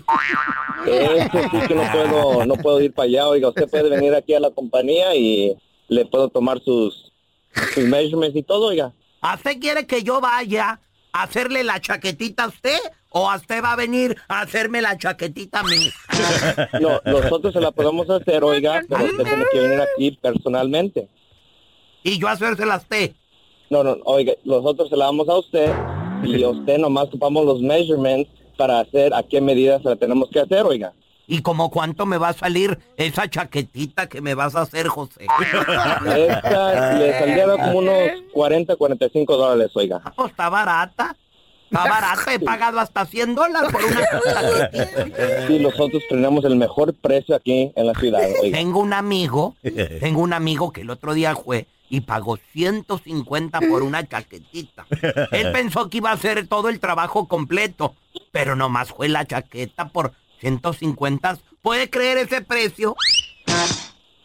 Eso 0.87 1.39
sí 1.51 1.67
que 1.67 1.75
no 1.75 1.83
puedo, 1.91 2.47
no 2.47 2.55
puedo 2.57 2.81
ir 2.81 2.93
para 2.93 3.07
allá, 3.07 3.29
oiga. 3.29 3.49
Usted 3.49 3.69
puede 3.69 3.89
venir 3.89 4.15
aquí 4.15 4.35
a 4.35 4.41
la 4.41 4.51
compañía 4.51 5.15
y 5.15 5.57
le 5.89 6.05
puedo 6.05 6.29
tomar 6.29 6.61
sus, 6.61 7.13
sus 7.75 7.85
measurements 7.85 8.37
y 8.37 8.43
todo, 8.43 8.67
oiga. 8.67 8.93
¿A 9.21 9.35
usted 9.35 9.59
quiere 9.61 9.87
que 9.87 10.03
yo 10.03 10.21
vaya 10.21 10.81
a 11.13 11.23
hacerle 11.23 11.65
la 11.65 11.81
chaquetita 11.81 12.45
a 12.45 12.49
usted? 12.49 12.79
¿O 13.13 13.31
a 13.31 13.37
usted 13.37 13.63
va 13.63 13.73
a 13.73 13.77
venir 13.77 14.17
a 14.29 14.41
hacerme 14.41 14.81
la 14.81 14.97
chaquetita 14.97 15.61
a 15.61 15.63
mí? 15.65 15.91
No, 16.81 17.01
nosotros 17.05 17.53
se 17.53 17.61
la 17.61 17.71
podemos 17.71 18.09
hacer, 18.09 18.43
oiga, 18.43 18.83
pero 18.89 19.05
usted 19.05 19.25
tiene 19.25 19.45
que 19.53 19.59
venir 19.59 19.81
aquí 19.81 20.11
personalmente. 20.21 21.09
¿Y 22.03 22.19
yo 22.19 22.29
hacérsela 22.29 22.75
a 22.75 22.79
usted? 22.79 23.13
No, 23.71 23.85
no, 23.85 23.97
oiga, 24.05 24.33
nosotros 24.45 24.89
se 24.89 24.97
la 24.97 25.07
damos 25.07 25.29
a 25.29 25.39
usted 25.39 25.73
y 26.25 26.43
a 26.43 26.49
usted 26.49 26.79
nomás 26.79 27.11
tomamos 27.11 27.45
los 27.45 27.61
measurements 27.61 28.31
para 28.57 28.81
hacer 28.81 29.15
a 29.15 29.23
qué 29.23 29.41
medidas 29.41 29.83
se 29.83 29.89
la 29.91 29.97
tenemos 29.97 30.29
que 30.31 30.41
hacer, 30.41 30.65
oiga. 30.65 30.93
¿Y 31.27 31.41
como 31.41 31.71
cuánto 31.71 32.05
me 32.05 32.19
va 32.19 32.31
a 32.31 32.33
salir 32.33 32.79
esa 32.97 33.29
chaquetita 33.29 34.09
que 34.09 34.21
me 34.21 34.35
vas 34.35 34.55
a 34.57 34.63
hacer, 34.63 34.89
José? 34.89 35.25
Esta 35.25 36.95
le 36.99 37.19
saldría 37.19 37.47
como 37.53 37.79
unos 37.79 37.95
40, 38.33 38.77
45 38.77 39.37
dólares, 39.37 39.73
oiga. 39.75 40.03
Pues 40.17 40.31
está 40.31 40.49
barata. 40.49 41.17
Está 41.73 41.89
barata. 41.89 42.35
He 42.35 42.39
pagado 42.39 42.81
hasta 42.81 43.07
100 43.07 43.35
dólares 43.35 43.73
por 43.73 43.83
una. 43.83 44.01
Sí, 45.47 45.59
nosotros 45.59 46.03
tenemos 46.09 46.45
el 46.45 46.57
mejor 46.57 46.95
precio 46.95 47.35
aquí 47.35 47.73
en 47.75 47.87
la 47.87 47.95
ciudad, 47.95 48.23
oiga. 48.43 48.59
Tengo 48.59 48.81
un 48.81 48.93
amigo, 48.93 49.57
tengo 50.01 50.21
un 50.21 50.33
amigo 50.33 50.71
que 50.73 50.83
el 50.83 50.91
otro 50.91 51.15
día 51.15 51.35
fue 51.35 51.67
y 51.89 52.03
pagó 52.03 52.39
150 52.53 53.61
por 53.63 53.83
una 53.83 54.07
chaquetita. 54.07 54.87
Él 55.31 55.53
pensó 55.53 55.89
que 55.89 55.99
iba 55.99 56.11
a 56.11 56.15
hacer 56.15 56.47
todo 56.47 56.69
el 56.69 56.79
trabajo 56.79 57.27
completo, 57.27 57.95
pero 58.31 58.55
nomás 58.55 58.91
fue 58.91 59.09
la 59.09 59.25
chaqueta 59.27 59.89
por 59.89 60.13
150. 60.41 61.39
¿Puede 61.63 61.91
creer 61.91 62.19
ese 62.19 62.43
precio? 62.43 62.95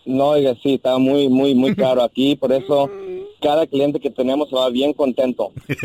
No, 0.05 0.29
oiga, 0.29 0.53
sí, 0.61 0.75
está 0.75 0.97
muy, 0.97 1.29
muy, 1.29 1.55
muy 1.55 1.75
caro 1.75 2.03
aquí, 2.03 2.35
por 2.35 2.51
eso 2.53 2.89
cada 3.41 3.67
cliente 3.67 3.99
que 3.99 4.09
tenemos 4.09 4.49
se 4.49 4.55
va 4.55 4.69
bien 4.69 4.93
contento. 4.93 5.51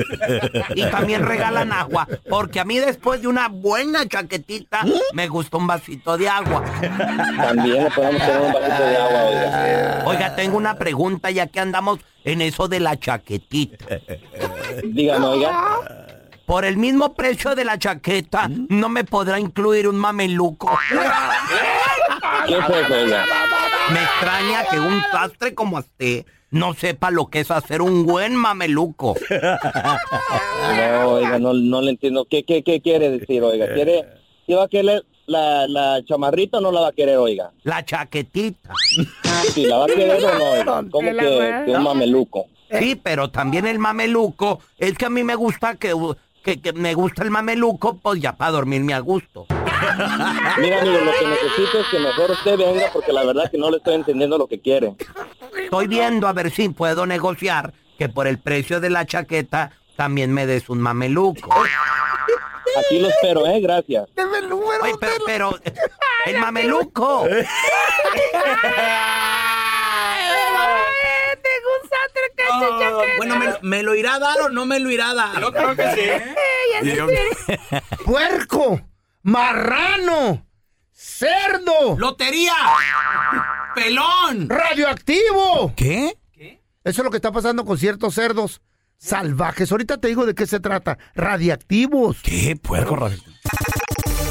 Y 0.74 0.84
también 0.86 1.24
regalan 1.24 1.72
agua, 1.72 2.08
porque 2.28 2.60
a 2.60 2.64
mí 2.64 2.78
después 2.78 3.20
de 3.20 3.28
una 3.28 3.48
buena 3.48 4.06
chaquetita 4.06 4.84
me 5.12 5.28
gusta 5.28 5.56
un 5.56 5.66
vasito 5.66 6.16
de 6.16 6.28
agua. 6.28 6.64
También 7.36 7.84
le 7.84 7.90
podemos 7.90 8.20
tener 8.20 8.40
un 8.40 8.52
vasito 8.52 8.82
de 8.82 8.96
agua, 8.96 9.24
oiga. 9.24 10.02
Oiga, 10.06 10.36
tengo 10.36 10.56
una 10.56 10.76
pregunta 10.76 11.30
ya 11.30 11.46
que 11.46 11.60
andamos 11.60 11.98
en 12.24 12.42
eso 12.42 12.68
de 12.68 12.80
la 12.80 12.98
chaquetita. 12.98 14.00
Dígame, 14.84 15.26
oiga. 15.26 16.12
Por 16.46 16.64
el 16.64 16.76
mismo 16.76 17.14
precio 17.14 17.54
de 17.54 17.64
la 17.64 17.78
chaqueta, 17.78 18.48
¿no 18.48 18.88
me 18.88 19.04
podrá 19.04 19.38
incluir 19.38 19.88
un 19.88 19.96
mameluco? 19.96 20.70
¿Qué 22.46 22.58
eso, 22.58 22.72
oiga? 22.94 23.24
Me 23.92 24.02
extraña 24.02 24.64
que 24.70 24.80
un 24.80 25.02
sastre 25.10 25.54
como 25.54 25.78
usted 25.78 26.24
no 26.50 26.74
sepa 26.74 27.10
lo 27.10 27.26
que 27.26 27.40
es 27.40 27.50
hacer 27.50 27.82
un 27.82 28.06
buen 28.06 28.34
mameluco. 28.36 29.14
No, 29.30 31.08
oiga, 31.08 31.38
no, 31.38 31.52
no 31.54 31.80
le 31.80 31.90
entiendo. 31.90 32.26
¿Qué, 32.28 32.44
qué, 32.44 32.62
qué 32.62 32.80
quiere 32.80 33.10
decir, 33.10 33.42
oiga? 33.42 33.72
¿Quiere, 33.72 34.04
¿sí 34.46 34.54
va 34.54 34.64
a 34.64 34.68
querer 34.68 35.04
la, 35.26 35.66
la 35.66 36.00
chamarrita 36.04 36.58
o 36.58 36.60
no 36.60 36.72
la 36.72 36.80
va 36.80 36.88
a 36.88 36.92
querer, 36.92 37.16
oiga? 37.16 37.52
La 37.64 37.84
chaquetita. 37.84 38.70
Sí, 39.52 39.64
¿la 39.66 39.78
va 39.78 39.84
a 39.84 39.88
querer 39.88 40.24
o 40.24 40.38
no, 40.38 40.44
oiga? 40.44 40.84
¿Cómo 40.90 41.10
que, 41.10 41.62
que 41.66 41.72
un 41.72 41.82
mameluco? 41.82 42.46
Sí, 42.70 42.96
pero 43.02 43.30
también 43.30 43.66
el 43.66 43.78
mameluco, 43.78 44.60
es 44.78 44.96
que 44.96 45.06
a 45.06 45.10
mí 45.10 45.22
me 45.24 45.34
gusta 45.34 45.76
que, 45.76 45.94
que, 46.42 46.60
que 46.60 46.72
me 46.72 46.94
gusta 46.94 47.22
el 47.22 47.30
mameluco, 47.30 47.98
pues 47.98 48.20
ya 48.20 48.32
para 48.34 48.52
dormirme 48.52 48.94
a 48.94 49.00
gusto. 49.00 49.46
Mira, 50.58 50.80
amigo, 50.80 50.98
lo 50.98 51.12
que 51.12 51.26
necesito 51.26 51.80
es 51.80 51.86
que 51.90 51.98
mejor 51.98 52.30
usted 52.30 52.56
venga 52.56 52.86
porque 52.92 53.12
la 53.12 53.24
verdad 53.24 53.50
que 53.50 53.58
no 53.58 53.70
le 53.70 53.78
estoy 53.78 53.94
entendiendo 53.94 54.38
lo 54.38 54.46
que 54.46 54.60
quiere. 54.60 54.94
Estoy 55.64 55.86
viendo 55.86 56.28
a 56.28 56.32
ver 56.32 56.50
si 56.50 56.68
puedo 56.68 57.06
negociar 57.06 57.72
que 57.98 58.08
por 58.08 58.26
el 58.26 58.38
precio 58.38 58.80
de 58.80 58.90
la 58.90 59.06
chaqueta 59.06 59.72
también 59.96 60.32
me 60.32 60.46
des 60.46 60.68
un 60.68 60.80
mameluco. 60.80 61.52
Aquí 62.84 62.98
lo 62.98 63.08
espero, 63.08 63.46
¿eh? 63.46 63.60
Gracias. 63.60 64.08
Oye, 64.82 64.94
pero, 64.98 65.14
pero, 65.26 65.58
el 66.26 66.38
mameluco. 66.38 67.26
Oh, 72.54 73.02
bueno, 73.16 73.36
me, 73.38 73.46
me 73.62 73.82
lo 73.82 73.94
irá 73.94 74.14
a 74.14 74.18
dar 74.18 74.40
o 74.42 74.48
no 74.48 74.66
me 74.66 74.78
lo 74.78 74.90
irá 74.90 75.10
a 75.10 75.14
dar? 75.14 75.40
Yo 75.40 75.52
creo 75.52 75.74
que 75.76 75.90
sí. 75.94 77.78
¡Puerco! 78.04 78.80
¡Marrano! 79.22 80.46
¡Cerdo! 80.90 81.96
¡Lotería! 81.96 82.54
¡Pelón! 83.74 84.48
¡Radioactivo! 84.48 85.72
¿Qué? 85.76 86.18
Eso 86.84 87.00
es 87.00 87.04
lo 87.04 87.10
que 87.10 87.18
está 87.18 87.30
pasando 87.30 87.64
con 87.64 87.78
ciertos 87.78 88.14
cerdos 88.14 88.60
salvajes. 88.98 89.70
Ahorita 89.70 89.98
te 89.98 90.08
digo 90.08 90.26
de 90.26 90.34
qué 90.34 90.46
se 90.46 90.58
trata. 90.58 90.98
Radiactivos. 91.14 92.18
¿Qué? 92.22 92.56
Puerco 92.56 92.96
radioactivo. 92.96 93.36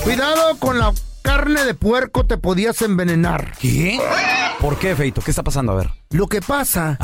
Cuidado 0.03 0.57
con 0.59 0.77
la 0.77 0.93
carne 1.21 1.63
de 1.63 1.73
puerco, 1.73 2.25
te 2.25 2.37
podías 2.37 2.81
envenenar. 2.81 3.53
¿Qué? 3.59 3.99
¿Por 4.59 4.77
qué, 4.77 4.95
Feito? 4.95 5.21
¿Qué 5.21 5.31
está 5.31 5.43
pasando? 5.43 5.71
A 5.71 5.75
ver. 5.75 5.89
Lo 6.09 6.27
que 6.27 6.41
pasa 6.41 6.97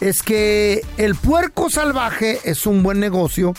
es 0.00 0.22
que 0.22 0.82
el 0.96 1.14
puerco 1.16 1.68
salvaje 1.68 2.38
es 2.44 2.66
un 2.66 2.82
buen 2.82 3.00
negocio 3.00 3.52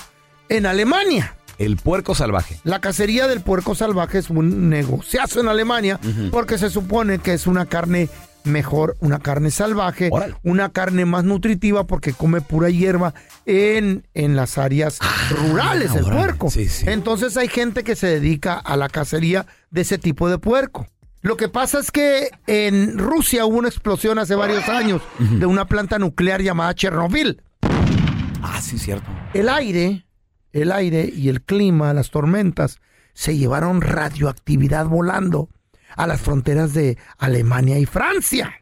en 0.50 0.66
Alemania. 0.66 1.36
El 1.58 1.78
puerco 1.78 2.16
salvaje. 2.16 2.60
La 2.64 2.80
cacería 2.82 3.28
del 3.28 3.42
puerco 3.42 3.76
salvaje 3.76 4.18
es 4.18 4.30
un 4.30 4.70
negociazo 4.70 5.40
en 5.40 5.48
Alemania 5.48 6.00
porque 6.32 6.58
se 6.58 6.70
supone 6.70 7.20
que 7.20 7.34
es 7.34 7.48
una 7.48 7.66
carne 7.66 8.10
mejor, 8.44 8.98
una 9.02 9.20
carne 9.20 9.52
salvaje, 9.52 10.10
una 10.44 10.70
carne 10.70 11.06
más 11.06 11.24
nutritiva 11.24 11.86
porque 11.86 12.14
come 12.14 12.42
pura 12.42 12.70
hierba 12.70 13.14
en, 13.46 14.08
en 14.16 14.36
las 14.36 14.58
áreas 14.58 14.98
rurales, 15.30 15.94
el 15.94 16.06
órale. 16.06 16.18
puerco. 16.18 16.50
Sí, 16.50 16.68
sí. 16.68 16.86
Entonces 16.88 17.38
hay 17.38 17.48
gente 17.48 17.84
que 17.84 17.96
se 17.96 18.08
dedica 18.08 18.56
a 18.56 18.76
la 18.78 18.90
cacería 18.90 19.46
de 19.70 19.82
ese 19.82 19.98
tipo 20.00 20.28
de 20.30 20.40
puerco. 20.40 20.88
Lo 21.22 21.38
que 21.38 21.50
pasa 21.50 21.78
es 21.80 21.92
que 21.92 22.32
en 22.48 22.98
Rusia 22.98 23.46
hubo 23.46 23.58
una 23.60 23.68
explosión 23.68 24.18
hace 24.18 24.34
varios 24.34 24.68
años 24.68 25.04
de 25.20 25.46
una 25.46 25.66
planta 25.66 26.00
nuclear 26.00 26.42
llamada 26.42 26.74
Chernobyl. 26.74 27.44
Ah, 28.42 28.60
sí, 28.60 28.80
cierto. 28.80 29.06
El 29.36 29.48
aire, 29.50 30.04
el 30.54 30.72
aire 30.72 31.10
y 31.14 31.30
el 31.30 31.42
clima, 31.42 31.94
las 31.94 32.10
tormentas, 32.12 32.80
se 33.14 33.38
llevaron 33.38 33.82
radioactividad 33.82 34.86
volando 34.86 35.50
a 35.96 36.08
las 36.08 36.22
fronteras 36.22 36.74
de 36.74 36.98
Alemania 37.18 37.78
y 37.80 37.86
Francia. 37.86 38.54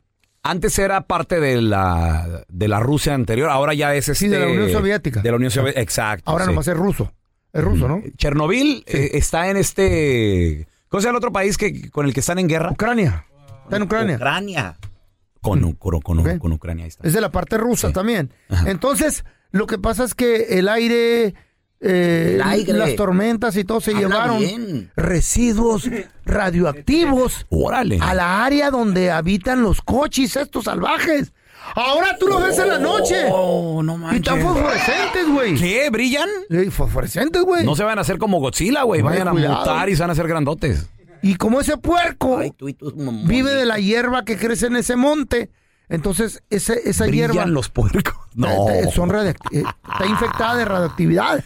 Antes 0.42 0.80
era 0.80 1.02
parte 1.02 1.40
de 1.40 1.62
la, 1.62 2.46
de 2.48 2.68
la 2.68 2.80
Rusia 2.80 3.14
anterior, 3.14 3.50
ahora 3.50 3.74
ya 3.74 3.94
es 3.94 4.10
este... 4.10 4.26
Sí, 4.26 4.28
de 4.30 4.40
la 4.40 4.48
Unión 4.48 4.72
Soviética. 4.72 5.22
De 5.22 5.30
la 5.30 5.36
Unión 5.36 5.52
Soviética, 5.52 5.82
exacto. 5.82 6.32
Ahora 6.32 6.46
sí. 6.46 6.52
nomás 6.52 6.68
es 6.68 6.78
ruso. 6.78 7.14
Es 7.52 7.64
ruso, 7.64 7.88
¿no? 7.88 8.02
Chernobyl 8.18 8.84
eh, 8.88 9.12
está 9.14 9.50
en 9.50 9.58
este... 9.58 10.68
¿Cómo 10.88 11.02
se 11.02 11.08
llama 11.08 11.18
el 11.18 11.18
otro 11.18 11.32
país 11.32 11.58
que, 11.58 11.92
con 11.92 12.06
el 12.06 12.14
que 12.14 12.22
están 12.22 12.40
en 12.40 12.48
guerra? 12.48 12.72
Ucrania. 12.72 13.26
Está 13.66 13.78
en 13.78 13.84
Ucrania. 13.84 14.16
Ucrania. 14.16 14.78
Con, 15.42 15.74
con, 15.74 16.02
con- 16.02 16.40
con 16.40 16.52
Ucrania, 16.52 16.86
ahí 16.86 16.90
está. 16.90 17.08
Es 17.08 17.14
de 17.14 17.22
la 17.22 17.32
parte 17.32 17.58
rusa 17.58 17.92
también. 17.92 18.34
Entonces, 18.66 19.24
lo 19.52 19.68
que 19.68 19.78
pasa 19.78 20.04
es 20.04 20.16
que 20.16 20.58
el 20.58 20.68
aire, 20.68 21.34
eh, 21.82 22.38
las 22.68 22.96
tormentas 22.96 23.56
y 23.56 23.64
todo 23.64 23.80
se 23.82 23.92
Habla 23.92 24.02
llevaron 24.08 24.40
bien. 24.40 24.92
residuos 24.96 25.90
radioactivos 26.26 27.46
Órale. 27.50 28.00
a 28.02 28.14
la 28.14 28.44
área 28.46 28.70
donde 28.72 29.12
habitan 29.12 29.62
los 29.62 29.82
coches 29.82 30.36
estos 30.36 30.66
salvajes. 30.66 31.32
Ahora 31.76 32.18
tú 32.20 32.28
los 32.28 32.42
ves 32.42 32.58
en 32.58 32.68
la 32.70 32.80
noche. 32.80 33.26
Oh, 33.32 33.84
no 33.84 34.12
Y 34.12 34.16
están 34.18 34.42
fosforescentes, 34.42 35.28
güey. 35.32 35.56
¿Qué? 35.56 35.90
¿Brillan? 35.92 36.28
Sí, 36.50 36.70
fosforescentes, 36.72 37.44
güey. 37.44 37.66
No 37.66 37.76
se 37.76 37.84
van 37.84 37.98
a 37.98 38.02
hacer 38.02 38.18
como 38.18 38.40
Godzilla, 38.40 38.84
güey. 38.84 39.02
Ay, 39.02 39.06
Vayan 39.06 39.28
a 39.28 39.32
cuidado. 39.32 39.60
mutar 39.60 39.90
y 39.90 39.96
se 39.96 40.02
van 40.02 40.10
a 40.10 40.14
hacer 40.14 40.28
grandotes. 40.28 40.90
Y 41.22 41.36
como 41.36 41.60
ese 41.60 41.76
puerco 41.78 42.42
Tú 42.58 42.70
y 42.70 42.78
vive 43.26 43.52
de 43.54 43.66
la 43.66 43.78
hierba 43.78 44.24
que 44.24 44.38
crece 44.38 44.68
en 44.68 44.78
ese 44.78 44.96
monte, 44.96 45.50
entonces 45.90 46.42
ese, 46.50 46.80
esa 46.90 47.06
Brillan 47.06 47.32
hierba 47.34 47.46
los 47.48 47.70
puercos. 47.70 48.16
No. 48.36 48.48
son 48.94 49.10
radioact- 49.10 49.52
eh, 49.52 49.64
está 49.92 50.06
infectada 50.06 50.56
de 50.56 50.66
radioactividad. 50.66 51.44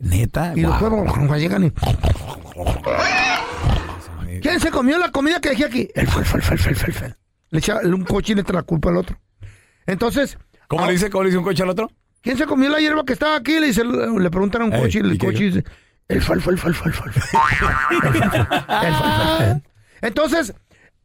Neta. 0.00 0.52
Y 0.56 0.62
los 0.62 0.78
Guau. 0.80 1.04
puercos 1.06 1.38
llegan 1.38 1.64
y... 1.64 1.70
¿Quién 4.40 4.58
se 4.60 4.70
comió 4.70 4.98
la 4.98 5.10
comida 5.10 5.40
que 5.40 5.50
dejé 5.50 5.66
aquí? 5.66 5.88
El 5.94 6.06
fal, 6.08 6.24
fal, 6.24 6.42
fal, 6.42 6.58
fal, 6.58 6.74
fal, 6.74 6.92
fal. 6.92 7.16
Le 7.50 7.58
echa 7.58 7.78
un 7.84 8.04
coche 8.04 8.32
y 8.32 8.36
le 8.36 8.42
echa 8.42 8.52
la 8.52 8.62
culpa 8.62 8.88
al 8.88 8.96
otro. 8.96 9.18
Entonces, 9.86 10.38
¿Cómo 10.68 10.86
le 10.86 10.92
dice, 10.92 11.10
cómo 11.10 11.24
le 11.24 11.28
dice 11.30 11.38
un 11.38 11.44
coche 11.44 11.62
al 11.62 11.68
otro? 11.68 11.90
¿quién 12.22 12.36
se 12.36 12.46
comió 12.46 12.68
la 12.68 12.78
hierba 12.78 13.04
que 13.04 13.12
estaba 13.12 13.36
aquí? 13.36 13.58
Le, 13.58 13.68
dice, 13.68 13.82
le 13.84 14.30
preguntan 14.30 14.62
a 14.62 14.64
un 14.66 14.72
Ey, 14.72 14.80
coche 14.82 14.98
y 14.98 15.02
el 15.02 15.14
¿y 15.14 15.18
qué 15.18 15.26
coche 15.26 15.44
dice, 15.44 15.64
el 16.08 16.22
fal, 16.22 16.40
fal, 16.40 16.58
fal, 16.58 16.74
fal, 16.74 16.92
fal. 16.92 17.12
fal. 17.12 17.40
El 17.92 18.02
fal, 18.02 18.14
fal, 18.66 18.92
fal, 18.92 19.38
fal. 19.38 19.62
Entonces, 20.00 20.54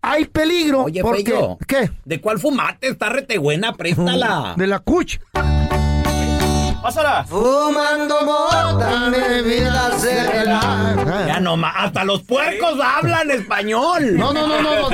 hay 0.02 0.26
peligro 0.26 0.84
Oye, 0.84 1.02
porque... 1.02 1.24
Feyo. 1.24 1.58
¿Qué? 1.68 1.92
¿De 2.06 2.22
cuál 2.22 2.40
fumate? 2.40 2.88
Está 2.90 3.10
rete 3.10 3.38
buena, 3.38 3.74
préstala. 3.74 4.54
De 4.56 4.68
la 4.68 4.80
cuch. 4.80 5.20
Pásala. 6.86 7.26
Fumando 7.26 8.22
mota, 8.22 9.10
mi 9.10 9.42
vida 9.50 9.98
se 9.98 10.24
relaja. 10.32 11.26
Ya 11.26 11.40
no 11.40 11.58
más, 11.58 11.74
hasta 11.76 12.04
los 12.04 12.22
puercos 12.22 12.80
hablan 12.80 13.32
español. 13.32 14.16
No, 14.16 14.32
no, 14.32 14.46
no, 14.46 14.62
no. 14.62 14.90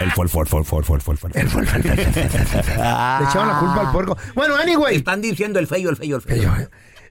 El 0.00 0.10
fol, 0.12 0.30
fol, 0.30 0.46
fol, 0.46 0.64
fol, 0.64 0.82
fol, 0.82 0.98
fol, 1.02 1.18
fol. 1.18 1.30
El 1.34 1.46
fol, 1.50 1.66
fol, 1.66 1.84
fol, 1.84 1.86
fol, 1.90 2.24
fol, 2.24 2.46
fol, 2.46 2.62
fol. 2.64 2.78
Le 3.20 3.24
echaban 3.28 3.48
la 3.48 3.58
culpa 3.60 3.80
al 3.82 3.92
puerco. 3.92 4.16
Bueno, 4.34 4.56
anyway. 4.56 4.96
Están 4.96 5.20
diciendo 5.20 5.58
el 5.58 5.66
feyo, 5.66 5.90
el 5.90 5.96
feyo, 5.98 6.16
el 6.16 6.22
feyo. 6.22 6.50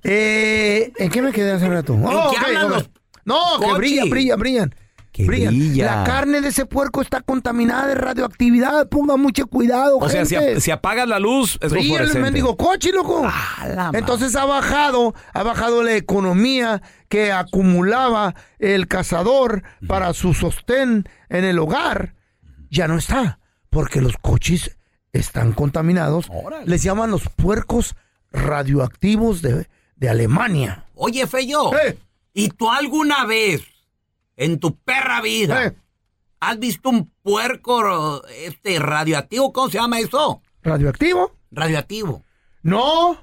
Eh, 0.03 0.91
¿En 0.97 1.11
qué 1.11 1.21
me 1.21 1.31
quedé 1.31 1.51
hace 1.51 1.69
rato? 1.69 1.93
Oh, 1.93 2.31
qué 2.31 2.37
ok, 2.39 2.45
hablan 2.47 2.63
ok. 2.65 2.69
los 2.71 2.89
No, 3.25 3.59
que 3.59 3.73
brillan, 3.73 4.09
brillan, 4.09 4.39
brillan. 4.39 4.75
Que 5.15 5.23
Brillan. 5.23 5.57
brilla. 5.57 5.85
La 5.99 6.03
carne 6.03 6.41
de 6.41 6.49
ese 6.49 6.65
puerco 6.65 7.01
está 7.01 7.21
contaminada 7.21 7.87
de 7.87 7.95
radioactividad. 7.95 8.89
Ponga 8.89 9.15
mucho 9.15 9.47
cuidado, 9.47 9.97
O 9.97 10.09
sea, 10.09 10.25
si, 10.25 10.35
gente. 10.35 10.55
ap- 10.55 10.59
si 10.59 10.71
apagas 10.71 11.07
la 11.07 11.19
luz, 11.19 11.57
es 11.61 11.71
Brilla 11.71 12.01
el 12.01 12.19
mendigo 12.19 12.57
coche, 12.57 12.91
loco. 12.91 13.23
la 13.23 13.91
Entonces 13.93 14.35
ha 14.35 14.43
bajado, 14.43 15.15
ha 15.33 15.43
bajado 15.43 15.83
la 15.83 15.93
economía 15.95 16.81
que 17.07 17.31
acumulaba 17.31 18.35
el 18.59 18.89
cazador 18.89 19.63
para 19.87 20.11
su 20.13 20.33
sostén 20.33 21.07
en 21.29 21.45
el 21.45 21.59
hogar. 21.59 22.13
Ya 22.69 22.89
no 22.89 22.97
está, 22.97 23.39
porque 23.69 24.01
los 24.01 24.17
coches 24.17 24.77
están 25.13 25.53
contaminados. 25.53 26.27
Les 26.65 26.83
llaman 26.83 27.09
los 27.09 27.29
puercos 27.29 27.95
radioactivos 28.33 29.41
de, 29.41 29.67
de 29.95 30.09
Alemania. 30.09 30.83
Oye, 30.95 31.25
feyo. 31.27 31.71
¿Y 32.33 32.49
tú 32.49 32.69
alguna 32.69 33.23
vez 33.25 33.61
en 34.37 34.59
tu 34.59 34.77
perra 34.77 35.21
vida 35.21 35.75
has 36.39 36.59
visto 36.59 36.89
un 36.89 37.11
puerco 37.21 38.23
este 38.27 38.79
radioactivo? 38.79 39.51
¿Cómo 39.51 39.69
se 39.69 39.77
llama 39.77 39.99
eso? 39.99 40.41
¿Radioactivo? 40.61 41.35
Radioactivo. 41.51 42.23
No, 42.61 43.17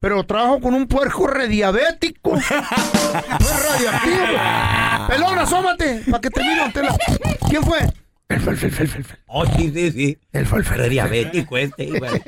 pero 0.00 0.24
trabajo 0.24 0.60
con 0.60 0.74
un 0.74 0.86
puerco 0.86 1.26
rediabético. 1.26 2.30
no 2.32 2.38
es 2.38 3.70
radioactivo. 3.70 5.08
Pelón, 5.08 5.38
asómate, 5.38 6.02
para 6.10 6.20
que 6.20 6.30
te 6.30 6.42
mire, 6.42 6.60
don 6.60 6.72
Tela. 6.72 6.96
¿Quién 7.48 7.62
fue? 7.62 7.78
El 8.28 8.40
fel, 8.40 8.56
fel, 8.56 8.72
fel, 8.72 8.88
fel. 8.88 9.18
Oh, 9.26 9.46
sí, 9.46 9.70
sí, 9.72 9.92
sí. 9.92 10.18
El 10.32 10.46
fel, 10.46 10.90
diabético 10.90 11.56
este, 11.56 11.86
güey. 11.86 12.22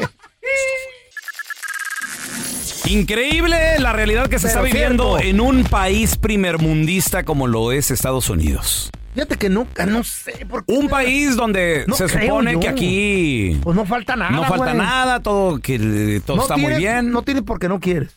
Increíble 2.86 3.78
la 3.78 3.92
realidad 3.92 4.28
que 4.28 4.38
se 4.38 4.48
Pero 4.48 4.60
está 4.60 4.62
viviendo 4.62 5.18
cierto. 5.18 5.26
en 5.28 5.40
un 5.40 5.64
país 5.64 6.16
primermundista 6.16 7.22
como 7.24 7.46
lo 7.46 7.72
es 7.72 7.90
Estados 7.90 8.28
Unidos. 8.28 8.90
Fíjate 9.14 9.36
que 9.36 9.48
nunca, 9.48 9.86
no 9.86 10.02
sé 10.04 10.44
por 10.48 10.64
qué. 10.66 10.72
Un 10.74 10.88
país 10.88 11.36
donde 11.36 11.84
No 11.86 11.94
se 11.94 12.06
creo 12.06 12.26
supone 12.28 12.52
yo. 12.52 12.60
que 12.60 12.68
aquí 12.68 13.60
Pues 13.62 13.76
no 13.76 13.86
falta 13.86 14.16
nada. 14.16 14.32
no 14.32 14.42
falta 14.44 14.64
güey. 14.72 14.76
nada, 14.76 15.20
todo 15.20 15.58
que 15.60 15.76
eh, 15.76 16.20
todo 16.26 16.36
No 16.38 16.42
está 16.42 16.56
muy 16.56 16.64
tienes- 16.66 16.78
bien. 16.78 17.10
No 17.10 17.22
tienes 17.22 17.44
porque 17.44 17.68
no 17.68 17.78
quieres. 17.80 18.10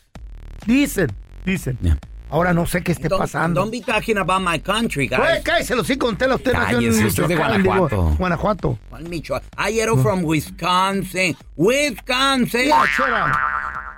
Dicen, 0.66 1.08
dicen. 1.46 1.78
Ahora 2.30 2.52
no 2.52 2.66
sé 2.66 2.82
qué 2.82 2.92
esté 2.92 3.08
pasando. 3.08 3.60
Don't 3.62 3.72
be 3.72 3.80
talking 3.80 4.18
about 4.18 4.42
my 4.46 4.58
country, 4.58 5.06
guys. 5.08 5.18
Güey, 5.20 5.42
cállese 5.42 5.74
los 5.74 5.88
hijos, 5.88 6.18
Tela. 6.18 6.34
Usted 6.34 6.52
nació 6.52 6.78
en 6.80 6.84
Cállese, 6.84 7.06
usted 7.06 7.22
es 7.22 7.28
de 7.30 7.34
Michoacán, 7.36 7.62
digo, 7.62 7.74
Guanajuato. 7.74 8.16
Guanajuato. 8.18 8.78
¿Cuál 8.90 9.08
Michoacán? 9.08 9.48
I 9.72 9.80
am 9.80 10.02
from 10.02 10.24
Wisconsin. 10.24 11.36
Wisconsin. 11.56 12.68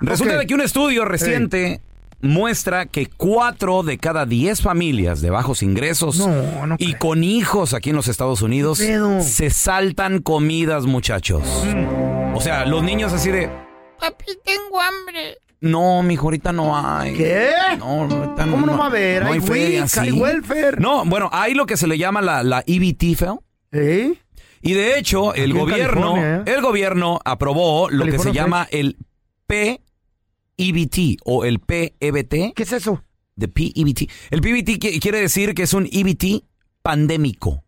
Resulta 0.01 0.37
de 0.37 0.47
que 0.47 0.53
un 0.53 0.61
estudio 0.61 1.05
reciente 1.05 1.81
muestra 2.21 2.85
que 2.85 3.07
cuatro 3.07 3.83
de 3.83 3.97
cada 3.97 4.25
diez 4.25 4.61
familias 4.61 5.21
de 5.21 5.31
bajos 5.31 5.63
ingresos 5.63 6.19
No, 6.19 6.67
no 6.67 6.75
y 6.77 6.93
con 6.93 7.23
hijos 7.23 7.73
aquí 7.73 7.89
en 7.89 7.95
los 7.95 8.07
Estados 8.07 8.41
Unidos 8.41 8.77
se 9.21 9.49
saltan 9.49 10.21
comidas, 10.21 10.85
muchachos. 10.85 11.43
Mm. 11.65 12.35
O 12.35 12.41
sea, 12.41 12.65
los 12.65 12.83
niños 12.83 13.13
así 13.13 13.31
de, 13.31 13.49
Papi, 13.99 14.25
tengo 14.43 14.81
hambre. 14.81 15.37
no, 15.59 16.01
mijo, 16.03 16.25
ahorita 16.27 16.51
no 16.51 16.75
hay. 16.75 17.13
¿Qué? 17.13 17.49
No, 17.77 18.01
ahorita 18.01 18.47
¿Cómo 18.49 18.65
no 18.65 18.77
va 18.77 18.85
a 18.85 18.87
haber? 18.87 19.23
Hay 19.23 19.39
feria, 19.39 19.83
WIC, 19.83 19.97
hay 19.97 20.11
sí. 20.11 20.19
welfare. 20.19 20.77
No, 20.79 21.05
bueno, 21.05 21.29
hay 21.31 21.53
lo 21.53 21.65
que 21.65 21.77
se 21.77 21.87
le 21.87 21.97
llama 21.97 22.21
la, 22.21 22.41
la 22.43 22.63
EBT, 22.65 23.15
feo. 23.15 23.43
¿Eh? 23.71 24.13
Y 24.61 24.73
de 24.73 24.97
hecho, 24.97 25.33
el 25.33 25.51
Aquí 25.51 25.59
gobierno, 25.59 26.17
¿eh? 26.17 26.43
el 26.45 26.61
gobierno 26.61 27.19
aprobó 27.25 27.89
lo 27.89 28.05
que 28.05 28.19
se 28.19 28.31
llama 28.31 28.67
el 28.71 28.97
PEBT 30.71 31.19
o 31.25 31.43
el 31.45 31.59
PEBT. 31.59 32.53
¿Qué 32.55 32.63
es 32.63 32.71
eso? 32.73 33.03
De 33.35 33.47
PEBT. 33.47 34.09
El 34.29 34.41
PEBT 34.41 34.69
qui- 34.79 34.99
quiere 35.01 35.19
decir 35.19 35.53
que 35.55 35.63
es 35.63 35.73
un 35.73 35.87
EBT 35.91 36.43
pandémico. 36.81 37.63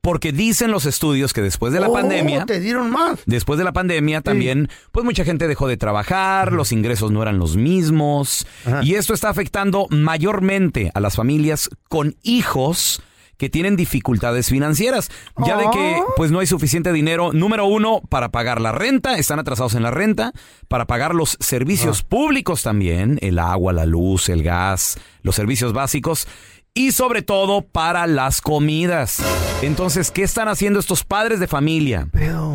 Porque 0.00 0.30
dicen 0.30 0.70
los 0.70 0.86
estudios 0.86 1.32
que 1.32 1.42
después 1.42 1.72
de 1.72 1.80
la 1.80 1.88
Oh, 1.88 1.92
pandemia, 1.92 2.46
te 2.46 2.60
dieron 2.60 2.92
más. 2.92 3.18
después 3.26 3.58
de 3.58 3.64
la 3.64 3.72
pandemia 3.72 4.20
también, 4.20 4.68
pues 4.92 5.04
mucha 5.04 5.24
gente 5.24 5.48
dejó 5.48 5.66
de 5.66 5.76
trabajar, 5.76 6.52
los 6.52 6.70
ingresos 6.70 7.10
no 7.10 7.22
eran 7.22 7.38
los 7.40 7.56
mismos. 7.56 8.46
Y 8.82 8.94
esto 8.94 9.14
está 9.14 9.30
afectando 9.30 9.88
mayormente 9.90 10.92
a 10.94 11.00
las 11.00 11.16
familias 11.16 11.68
con 11.88 12.14
hijos 12.22 13.02
que 13.36 13.50
tienen 13.50 13.76
dificultades 13.76 14.48
financieras, 14.48 15.10
ya 15.44 15.56
de 15.56 15.68
que 15.70 16.02
pues 16.16 16.30
no 16.30 16.38
hay 16.38 16.46
suficiente 16.46 16.92
dinero, 16.92 17.32
número 17.32 17.66
uno, 17.66 18.00
para 18.08 18.30
pagar 18.30 18.60
la 18.60 18.72
renta, 18.72 19.18
están 19.18 19.38
atrasados 19.38 19.74
en 19.74 19.82
la 19.82 19.90
renta, 19.90 20.32
para 20.68 20.86
pagar 20.86 21.14
los 21.14 21.36
servicios 21.40 22.02
públicos 22.02 22.62
también, 22.62 23.18
el 23.22 23.38
agua, 23.38 23.72
la 23.72 23.86
luz, 23.86 24.28
el 24.28 24.42
gas, 24.42 24.98
los 25.22 25.34
servicios 25.34 25.72
básicos, 25.72 26.26
y 26.72 26.92
sobre 26.92 27.22
todo 27.22 27.62
para 27.62 28.06
las 28.06 28.40
comidas. 28.40 29.22
Entonces, 29.62 30.10
¿qué 30.10 30.22
están 30.22 30.48
haciendo 30.48 30.78
estos 30.78 31.04
padres 31.04 31.40
de 31.40 31.46
familia 31.46 32.08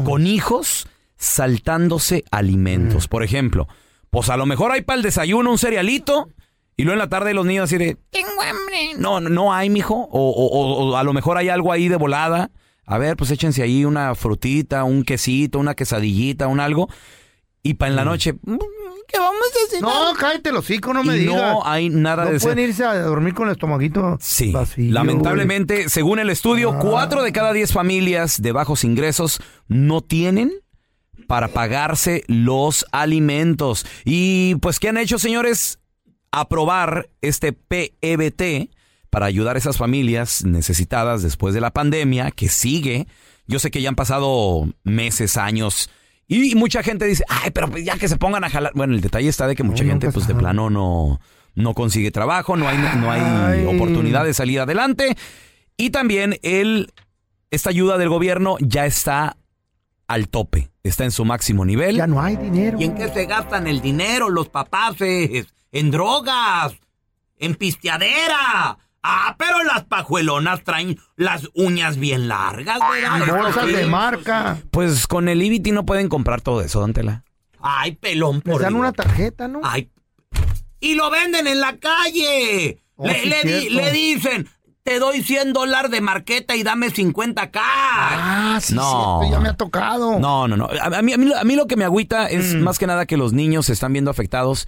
con 0.05 0.27
hijos 0.27 0.87
saltándose 1.17 2.23
alimentos? 2.31 3.07
Por 3.07 3.23
ejemplo, 3.23 3.67
pues 4.11 4.29
a 4.29 4.37
lo 4.37 4.45
mejor 4.45 4.71
hay 4.71 4.81
para 4.81 4.97
el 4.97 5.03
desayuno 5.03 5.51
un 5.51 5.57
cerealito 5.57 6.29
y 6.81 6.83
luego 6.83 6.93
en 6.93 6.99
la 6.99 7.09
tarde 7.09 7.33
los 7.33 7.45
niños 7.45 7.65
así 7.65 7.77
de, 7.77 7.97
Tengo 8.09 8.29
hambre. 8.41 8.93
no, 8.97 9.19
no, 9.19 9.53
hay, 9.53 9.69
mijo. 9.69 9.95
O, 9.95 10.29
o, 10.29 10.45
o- 10.47 10.91
o 10.91 10.97
a 10.97 11.03
lo 11.03 11.13
mejor 11.13 11.37
hay 11.37 11.49
algo 11.49 11.71
ahí 11.71 11.87
de 11.87 11.95
volada. 11.95 12.51
A 12.85 12.97
ver, 12.97 13.15
pues 13.15 13.31
échense 13.31 13.63
ahí 13.63 13.85
una 13.85 14.15
frutita, 14.15 14.83
un 14.83 15.03
quesito, 15.03 15.59
una 15.59 15.75
quesadillita, 15.75 16.47
un 16.47 16.59
algo. 16.59 16.89
Y 17.63 17.75
para 17.75 17.89
en 17.91 17.95
la 17.95 18.03
noche, 18.05 18.33
mm, 18.33 18.57
¿Qué 19.07 19.19
vamos 19.19 19.41
a 19.41 19.67
hacer? 19.67 19.81
No, 19.81 20.13
cállate 20.17 20.51
los 20.51 20.63
hocico, 20.65 20.93
no 20.93 21.03
me 21.03 21.15
y 21.17 21.19
digas. 21.19 21.35
no 21.35 21.65
hay 21.65 21.89
nada 21.89 22.23
no 22.25 22.31
de 22.31 22.39
pueden 22.39 22.59
irse 22.59 22.83
a 22.85 22.97
dormir 23.01 23.33
con 23.33 23.47
el 23.47 23.53
estomaguito 23.53 24.17
Sí, 24.21 24.51
vacío, 24.51 24.91
lamentablemente, 24.93 25.89
según 25.89 26.19
el 26.19 26.29
estudio, 26.29 26.77
cuatro 26.79 27.21
de 27.21 27.31
cada 27.33 27.51
diez 27.53 27.73
familias 27.73 28.41
de 28.41 28.51
bajos 28.53 28.83
ingresos 28.85 29.41
no 29.67 30.01
tienen 30.01 30.51
para 31.27 31.49
pagarse 31.49 32.23
los 32.27 32.85
alimentos. 32.93 33.85
Y 34.05 34.55
pues, 34.55 34.79
¿qué 34.79 34.89
han 34.89 34.97
hecho, 34.97 35.19
señores? 35.19 35.77
Aprobar 36.31 37.09
este 37.21 37.53
PEBT 37.53 38.71
para 39.09 39.25
ayudar 39.25 39.55
a 39.55 39.59
esas 39.59 39.77
familias 39.77 40.45
necesitadas 40.45 41.21
después 41.21 41.53
de 41.53 41.61
la 41.61 41.71
pandemia 41.71 42.31
que 42.31 42.47
sigue. 42.47 43.07
Yo 43.47 43.59
sé 43.59 43.69
que 43.69 43.81
ya 43.81 43.89
han 43.89 43.95
pasado 43.95 44.67
meses, 44.83 45.35
años. 45.37 45.89
Y 46.27 46.55
mucha 46.55 46.81
gente 46.81 47.05
dice, 47.05 47.25
ay, 47.27 47.51
pero 47.51 47.69
pues 47.69 47.83
ya 47.83 47.97
que 47.97 48.07
se 48.07 48.15
pongan 48.15 48.45
a 48.45 48.49
jalar. 48.49 48.71
Bueno, 48.73 48.93
el 48.93 49.01
detalle 49.01 49.27
está 49.27 49.47
de 49.47 49.55
que 49.55 49.63
mucha 49.63 49.83
gente, 49.83 50.09
pues 50.11 50.27
de 50.27 50.33
plano 50.33 50.69
no, 50.69 51.19
no 51.55 51.73
consigue 51.73 52.11
trabajo, 52.11 52.55
no 52.55 52.69
hay, 52.69 52.77
no 52.77 53.11
hay 53.11 53.21
Ay. 53.21 53.65
oportunidad 53.65 54.23
de 54.23 54.33
salir 54.33 54.61
adelante. 54.61 55.17
Y 55.75 55.89
también 55.89 56.37
el, 56.41 56.93
esta 57.49 57.69
ayuda 57.69 57.97
del 57.97 58.07
gobierno 58.07 58.55
ya 58.61 58.85
está 58.85 59.35
al 60.07 60.29
tope, 60.29 60.69
está 60.83 61.03
en 61.03 61.11
su 61.11 61.25
máximo 61.25 61.65
nivel. 61.65 61.97
Ya 61.97 62.07
no 62.07 62.21
hay 62.21 62.37
dinero. 62.37 62.77
¿Y 62.79 62.85
en 62.85 62.95
qué 62.95 63.09
se 63.09 63.25
gastan 63.25 63.67
el 63.67 63.81
dinero 63.81 64.29
los 64.29 64.47
papaces? 64.47 65.47
En 65.71 65.91
drogas, 65.91 66.73
en 67.37 67.55
pisteadera. 67.55 68.77
Ah, 69.03 69.35
pero 69.39 69.63
las 69.63 69.83
pajuelonas 69.85 70.63
traen 70.63 70.99
las 71.15 71.49
uñas 71.55 71.97
bien 71.97 72.27
largas, 72.27 72.77
¿verdad? 72.93 73.41
Bolsas 73.43 73.65
de 73.67 73.85
marca. 73.87 74.57
Pues 74.69 75.07
con 75.07 75.27
el 75.27 75.41
IBT 75.41 75.71
no 75.73 75.85
pueden 75.85 76.07
comprar 76.07 76.41
todo 76.41 76.61
eso, 76.61 76.79
don 76.81 76.93
Tela. 76.93 77.23
Ay, 77.59 77.93
pelón 77.93 78.41
por 78.41 78.53
Les 78.55 78.61
dan 78.61 78.73
Dios. 78.73 78.79
una 78.79 78.91
tarjeta, 78.91 79.47
¿no? 79.47 79.61
Ay. 79.63 79.89
Y 80.79 80.93
lo 80.95 81.09
venden 81.09 81.47
en 81.47 81.59
la 81.61 81.77
calle. 81.77 82.79
Oh, 82.95 83.07
le, 83.07 83.21
sí, 83.21 83.29
le 83.29 83.43
di- 83.43 83.59
cierto. 83.69 83.75
le 83.81 83.91
dicen, 83.91 84.49
te 84.83 84.99
doy 84.99 85.23
100 85.23 85.53
dólares 85.53 85.89
de 85.89 86.01
marqueta 86.01 86.55
y 86.55 86.61
dame 86.63 86.89
50 86.91 87.49
cash. 87.49 87.61
Ah, 87.63 88.59
sí, 88.61 88.75
No. 88.75 89.19
cierto, 89.21 89.35
ya 89.35 89.39
me 89.39 89.49
ha 89.49 89.53
tocado. 89.57 90.19
No, 90.19 90.47
no, 90.47 90.57
no. 90.57 90.65
A, 90.79 90.97
a 90.97 91.01
mí, 91.01 91.13
a, 91.13 91.17
mí, 91.17 91.31
a 91.33 91.43
mí 91.43 91.55
lo 91.55 91.65
que 91.65 91.75
me 91.75 91.85
agüita 91.85 92.27
es 92.27 92.53
más 92.55 92.77
que 92.77 92.85
nada 92.87 93.05
que 93.07 93.17
los 93.17 93.33
niños 93.33 93.65
se 93.67 93.73
están 93.73 93.93
viendo 93.93 94.11
afectados 94.11 94.67